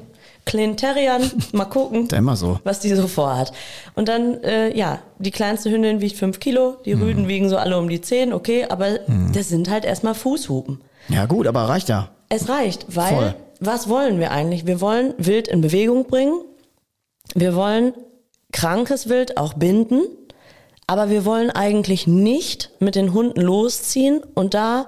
[0.45, 2.59] kleinen Terriern, mal gucken, immer so.
[2.63, 3.51] was die so vorhat.
[3.95, 7.01] Und dann, äh, ja, die kleinste Hündin wiegt fünf Kilo, die mhm.
[7.01, 9.31] Rüden wiegen so alle um die zehn, okay, aber mhm.
[9.33, 10.81] das sind halt erstmal Fußhupen.
[11.09, 12.09] Ja gut, aber reicht ja.
[12.29, 13.35] Es reicht, weil Voll.
[13.59, 14.65] was wollen wir eigentlich?
[14.65, 16.41] Wir wollen Wild in Bewegung bringen,
[17.35, 17.93] wir wollen
[18.51, 20.01] krankes Wild auch binden,
[20.87, 24.87] aber wir wollen eigentlich nicht mit den Hunden losziehen und da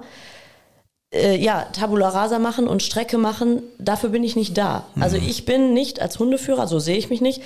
[1.12, 4.86] äh, ja, Tabula Rasa machen und Strecke machen, dafür bin ich nicht da.
[4.94, 5.02] Mhm.
[5.02, 7.42] Also ich bin nicht als Hundeführer, so sehe ich mich nicht,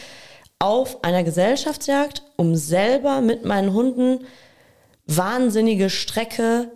[0.58, 4.20] auf einer Gesellschaftsjagd, um selber mit meinen Hunden
[5.06, 6.70] wahnsinnige Strecke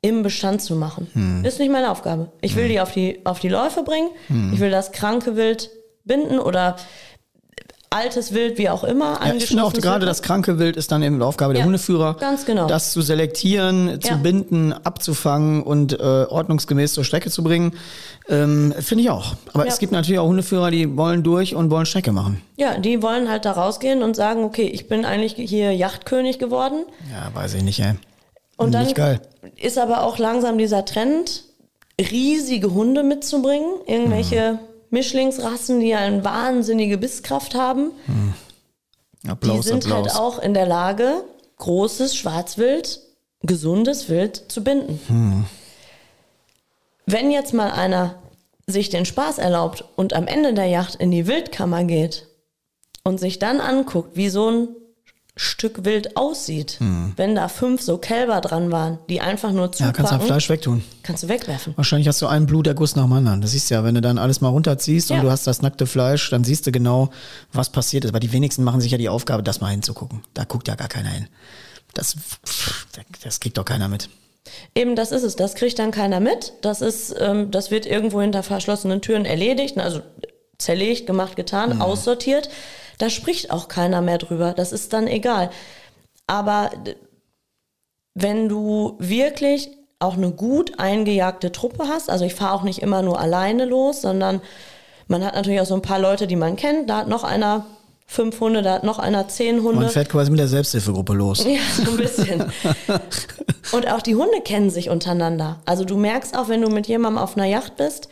[0.00, 1.10] im Bestand zu machen.
[1.14, 1.44] Mhm.
[1.44, 2.30] Ist nicht meine Aufgabe.
[2.40, 2.68] Ich will mhm.
[2.68, 4.10] die auf die, auf die Läufe bringen.
[4.28, 4.52] Mhm.
[4.54, 5.70] Ich will das kranke Wild
[6.04, 6.76] binden oder
[7.90, 9.20] altes Wild, wie auch immer.
[9.24, 11.66] Ja, ich finde auch gerade das kranke Wild ist dann eben die Aufgabe der ja,
[11.66, 12.66] Hundeführer, ganz genau.
[12.66, 14.16] das zu selektieren, zu ja.
[14.16, 17.72] binden, abzufangen und äh, ordnungsgemäß zur Strecke zu bringen.
[18.28, 19.36] Ähm, finde ich auch.
[19.54, 19.72] Aber ja.
[19.72, 22.42] es gibt natürlich auch Hundeführer, die wollen durch und wollen Strecke machen.
[22.56, 26.84] Ja, die wollen halt da rausgehen und sagen, okay, ich bin eigentlich hier Yachtkönig geworden.
[27.10, 27.94] Ja, weiß ich nicht, ey.
[28.56, 28.88] Und dann
[29.56, 31.44] ist aber auch langsam dieser Trend,
[32.00, 37.92] riesige Hunde mitzubringen, irgendwelche mhm Mischlingsrassen, die eine wahnsinnige Bisskraft haben.
[38.06, 38.34] Hm.
[39.26, 40.14] Applaus, die sind Applaus.
[40.14, 41.24] halt auch in der Lage,
[41.56, 43.00] großes Schwarzwild,
[43.42, 45.00] gesundes Wild zu binden.
[45.06, 45.44] Hm.
[47.06, 48.16] wenn jetzt mal einer
[48.66, 52.26] sich den Spaß erlaubt und am Ende der Yacht in die Wildkammer geht
[53.02, 54.68] und sich dann anguckt, wie so ein
[55.40, 56.78] Stück Wild aussieht,
[57.16, 60.48] wenn da fünf so Kälber dran waren, die einfach nur Ja, zupacken, kannst du Fleisch
[60.50, 60.84] wegtun.
[61.04, 61.74] kannst du wegwerfen.
[61.76, 63.40] Wahrscheinlich hast du einen Bluterguss nach dem anderen.
[63.40, 65.16] Das siehst du ja, wenn du dann alles mal runterziehst Ja.
[65.16, 67.10] und du hast das nackte Fleisch, dann siehst du genau,
[67.52, 68.10] was passiert ist.
[68.10, 70.22] Aber die wenigsten machen sich ja die Aufgabe, das mal hinzugucken.
[70.34, 71.28] Da guckt ja gar keiner hin.
[71.94, 72.16] Das,
[73.22, 74.08] das kriegt doch keiner mit.
[74.74, 75.36] Eben, das ist es.
[75.36, 76.52] Das kriegt dann keiner mit.
[76.62, 80.00] Das ist, ähm, das wird irgendwo hinter verschlossenen Türen erledigt, also
[80.58, 82.48] zerlegt, gemacht, getan, aussortiert.
[82.98, 84.52] Da spricht auch keiner mehr drüber.
[84.52, 85.50] Das ist dann egal.
[86.26, 86.70] Aber
[88.14, 89.70] wenn du wirklich
[90.00, 94.02] auch eine gut eingejagte Truppe hast, also ich fahre auch nicht immer nur alleine los,
[94.02, 94.40] sondern
[95.06, 96.90] man hat natürlich auch so ein paar Leute, die man kennt.
[96.90, 97.64] Da hat noch einer
[98.06, 99.82] fünf Hunde, da hat noch einer zehn Hunde.
[99.82, 101.44] Man fährt quasi mit der Selbsthilfegruppe los.
[101.44, 102.44] Ja, so ein bisschen.
[103.72, 105.60] Und auch die Hunde kennen sich untereinander.
[105.66, 108.08] Also du merkst auch, wenn du mit jemandem auf einer Yacht bist,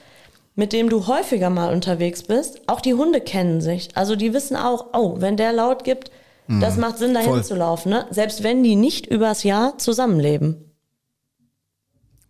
[0.56, 3.90] mit dem du häufiger mal unterwegs bist, auch die Hunde kennen sich.
[3.94, 6.10] Also die wissen auch, oh, wenn der laut gibt,
[6.48, 7.44] das macht Sinn, dahin voll.
[7.44, 7.90] zu laufen.
[7.90, 8.06] Ne?
[8.10, 10.56] Selbst wenn die nicht übers Jahr zusammenleben.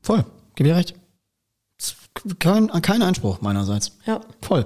[0.00, 0.24] Voll,
[0.54, 0.94] gib dir recht.
[2.38, 3.92] Kein, kein Einspruch meinerseits.
[4.06, 4.20] Ja.
[4.40, 4.64] Voll.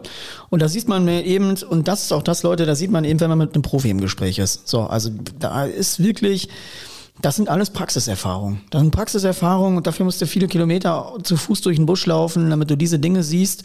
[0.50, 3.04] Und da sieht man mir eben, und das ist auch das, Leute, da sieht man
[3.04, 4.68] eben, wenn man mit einem Profi im Gespräch ist.
[4.68, 6.48] So, also da ist wirklich,
[7.22, 8.62] das sind alles Praxiserfahrungen.
[8.70, 12.50] Das sind Praxiserfahrungen und dafür musst du viele Kilometer zu Fuß durch den Busch laufen,
[12.50, 13.64] damit du diese Dinge siehst.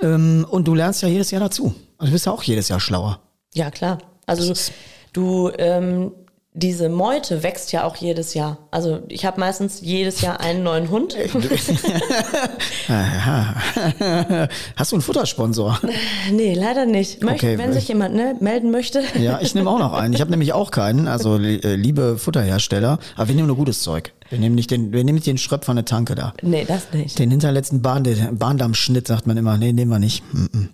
[0.00, 1.74] Ähm, und du lernst ja jedes Jahr dazu.
[1.98, 3.20] Also du bist ja auch jedes Jahr schlauer.
[3.54, 3.98] Ja, klar.
[4.26, 4.52] Also
[5.12, 6.12] du, ähm,
[6.58, 8.58] diese Meute wächst ja auch jedes Jahr.
[8.70, 11.16] Also ich habe meistens jedes Jahr einen neuen Hund.
[14.76, 15.80] Hast du einen Futtersponsor?
[16.32, 17.22] nee, leider nicht.
[17.22, 19.02] Möcht, Okay, wenn sich jemand ne, melden möchte.
[19.18, 20.14] Ja, ich nehme auch noch einen.
[20.14, 21.06] Ich habe nämlich auch keinen.
[21.06, 24.12] Also äh, liebe Futterhersteller, aber wir nehmen nur gutes Zeug.
[24.30, 26.34] Wir nehmen nicht den, wir nehmen nicht den Schröpp von der Tanke da.
[26.42, 27.18] nee, das nicht.
[27.18, 30.22] Den hinterletzten Bahn, den Bahndammschnitt sagt man immer, nee, nehmen wir nicht.
[30.34, 30.68] Mm-mm.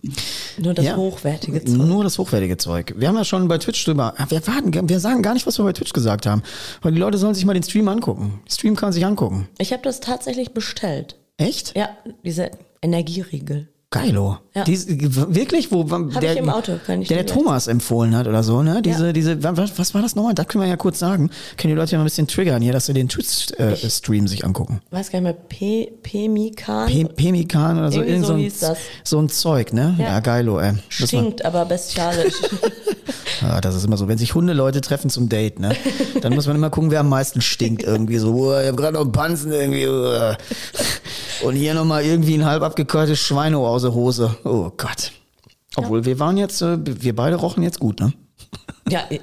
[0.58, 0.96] Nur das Ja.
[0.96, 1.76] hochwertige Zeug.
[1.76, 2.94] Nur das hochwertige Zeug.
[2.96, 5.64] Wir haben ja schon bei Twitch drüber, wir, warten, wir sagen gar nicht, was wir
[5.64, 6.42] bei Twitch gesagt haben.
[6.82, 8.40] Weil die Leute sollen sich mal den Stream angucken.
[8.48, 9.48] Stream kann man sich angucken.
[9.58, 11.16] Ich habe das tatsächlich bestellt.
[11.36, 11.76] Echt?
[11.76, 11.88] Ja,
[12.24, 12.50] diese
[12.82, 13.68] Energieriegel.
[13.94, 14.38] Geilo.
[14.54, 14.64] Ja.
[14.64, 18.42] Dies, wirklich, wo der, ich im Auto, kann ich der, der Thomas empfohlen hat oder
[18.42, 18.82] so, ne?
[18.82, 19.12] Diese, Ja.
[19.12, 20.34] diese, was, was war das nochmal?
[20.34, 21.30] Da können wir ja kurz sagen.
[21.56, 24.80] Können die Leute ja mal ein bisschen triggern hier, dass sie den Twitch-Stream sich angucken.
[24.90, 26.88] Weiß gar nicht mehr, P Pemikan?
[26.88, 28.78] P Pemikan oder so, irgend so ein, das.
[29.04, 29.94] so ein Zeug, ne?
[29.98, 30.20] Ja, Ja.
[30.20, 30.72] geilo, ey.
[30.98, 32.34] Das, Stinkt, aber bestialisch.
[33.42, 35.74] ja, das ist immer so, wenn sich Hundeleute treffen zum Date, ne?
[36.20, 38.34] Dann muss man immer gucken, wer am meisten stinkt irgendwie so.
[38.34, 39.86] Oh, ich hab gerade noch einen Pansen irgendwie.
[39.86, 40.32] Oh.
[41.44, 44.36] Und hier nochmal irgendwie ein halb abgekeultes Schweino aus der Hose.
[44.44, 45.12] Oh Gott.
[45.76, 48.12] Obwohl, wir waren jetzt, äh, wir beide rochen jetzt gut, ne?
[48.88, 49.20] ja, ich,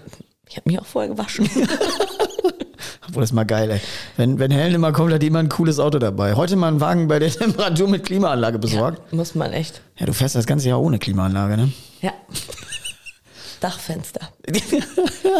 [0.58, 1.50] habe mich auch vorher gewaschen.
[3.08, 3.82] Obwohl, das ist mal geil, ey.
[4.18, 6.36] Wenn, wenn Helen immer kommt, hat die immer ein cooles Auto dabei.
[6.36, 9.12] Heute mal einen Wagen bei der Temperatur mit Klimaanlage besorgt.
[9.14, 9.82] Muss man echt.
[9.98, 11.72] Ja, du fährst das ganze Jahr ohne Klimaanlage, ne?
[12.02, 12.12] Ja.
[13.62, 14.30] Dachfenster.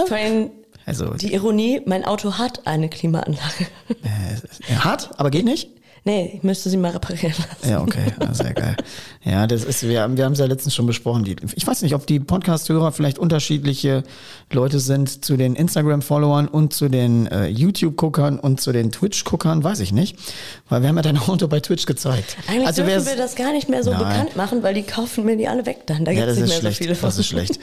[0.08, 0.52] Vorhin
[0.86, 3.68] Also, die Ironie, mein Auto hat eine Klimaanlage.
[4.04, 5.70] äh, hat, aber geht nicht?
[6.04, 7.70] Nee, ich müsste sie mal reparieren lassen.
[7.72, 8.76] Ja, okay, ja, sehr geil.
[9.24, 11.24] Ja, das ist, wir, haben- wir haben es ja letztens schon besprochen.
[11.24, 14.04] Die, ich weiß nicht, ob die Podcast-Hörer vielleicht unterschiedliche
[14.52, 19.80] Leute sind zu den Instagram-Followern und zu den äh, YouTube-Guckern und zu den Twitch-Guckern, weiß
[19.82, 20.18] ich nicht.
[20.70, 22.36] Weil wir haben ja dein Auto bei Twitch gezeigt.
[22.48, 24.00] Eigentlich also dürfen wir das gar nicht mehr so Nein.
[24.00, 26.04] bekannt machen, weil die kaufen mir die alle weg dann.
[26.06, 26.78] Da ja, gibt es das nicht ist mehr schlecht.
[26.78, 27.08] so viele von.
[27.10, 27.60] das ist schlecht.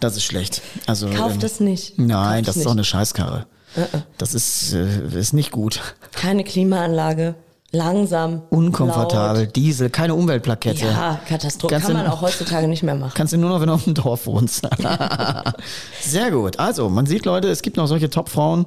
[0.00, 0.62] Das ist schlecht.
[0.86, 1.98] Also Kauft ähm, es nicht.
[1.98, 2.78] Nein, Kauft das ist doch nicht.
[2.78, 3.46] eine Scheißkarre.
[4.18, 4.86] Das ist, äh,
[5.18, 5.80] ist nicht gut.
[6.12, 7.34] Keine Klimaanlage.
[7.74, 8.42] Langsam.
[8.50, 9.56] Unkomfortabel, Laut.
[9.56, 10.86] Diesel, keine Umweltplakette.
[10.86, 11.74] Ja, Katastrophe.
[11.74, 13.12] Kannst Kann man auch heutzutage nicht mehr machen.
[13.16, 14.62] Kannst du nur noch, wenn du auf dem Dorf wohnst.
[16.00, 16.60] Sehr gut.
[16.60, 18.66] Also, man sieht, Leute, es gibt noch solche Top-Frauen,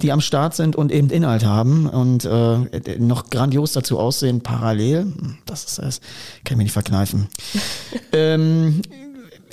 [0.00, 5.12] die am Start sind und eben Inhalt haben und äh, noch grandios dazu aussehen, parallel.
[5.44, 6.00] Das ist das.
[6.44, 7.28] Kann ich mir nicht verkneifen.
[8.12, 8.80] ähm,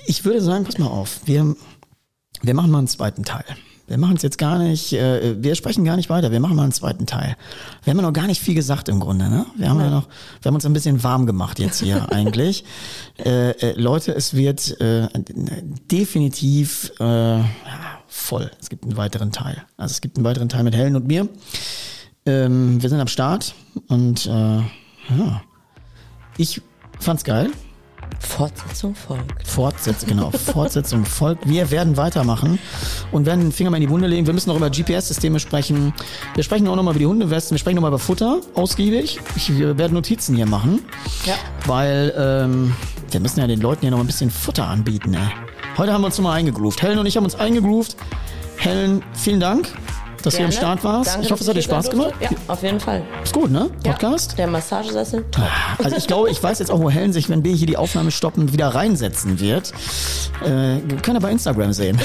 [0.05, 1.55] ich würde sagen, pass mal auf, wir,
[2.43, 3.45] wir machen mal einen zweiten Teil.
[3.87, 6.63] Wir machen es jetzt gar nicht, äh, wir sprechen gar nicht weiter, wir machen mal
[6.63, 7.35] einen zweiten Teil.
[7.83, 9.45] Wir haben ja noch gar nicht viel gesagt im Grunde, ne?
[9.57, 10.07] Wir haben ja, noch,
[10.41, 12.63] wir haben uns ein bisschen warm gemacht jetzt hier eigentlich.
[13.17, 15.09] Äh, äh, Leute, es wird äh,
[15.91, 17.45] definitiv äh, ja,
[18.07, 18.49] voll.
[18.61, 19.61] Es gibt einen weiteren Teil.
[19.75, 21.27] Also es gibt einen weiteren Teil mit Helen und mir.
[22.25, 23.53] Ähm, wir sind am Start
[23.89, 25.41] und äh, ja,
[26.37, 26.61] ich
[26.99, 27.51] fand's geil.
[28.19, 29.47] Fortsetzung folgt.
[29.47, 31.47] Fortsetzung, genau, Fortsetzung folgt.
[31.47, 32.59] Wir werden weitermachen
[33.11, 34.25] und werden den Finger mal in die Wunde legen.
[34.27, 35.93] Wir müssen noch über GPS-Systeme sprechen.
[36.35, 37.55] Wir sprechen auch nochmal über die Hundewesten.
[37.55, 39.19] Wir sprechen nochmal über Futter, ausgiebig.
[39.35, 40.79] Ich, wir werden Notizen hier machen,
[41.25, 41.33] Ja.
[41.65, 42.73] weil ähm,
[43.11, 45.13] wir müssen ja den Leuten hier noch ein bisschen Futter anbieten.
[45.13, 45.19] Ey.
[45.77, 46.81] Heute haben wir uns nochmal eingegroovt.
[46.81, 47.95] Helen und ich haben uns eingegroovt.
[48.57, 49.67] Helen, vielen Dank.
[50.25, 51.09] Dass du am Start warst.
[51.09, 52.13] Danke, ich hoffe, es hat dir Spaß gemacht.
[52.19, 53.03] Ja, auf jeden Fall.
[53.23, 53.69] Ist gut, ne?
[53.85, 54.37] Ja, Podcast?
[54.37, 55.25] Der Massagesessel.
[55.83, 58.11] Also ich glaube, ich weiß jetzt auch, wo Helen sich, wenn wir hier die Aufnahme
[58.11, 59.71] stoppen, wieder reinsetzen wird.
[60.43, 61.99] Äh, kann er bei Instagram sehen.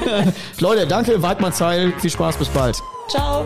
[0.60, 2.80] Leute, danke, Weidmann Zeil, viel Spaß, bis bald.
[3.08, 3.44] Ciao.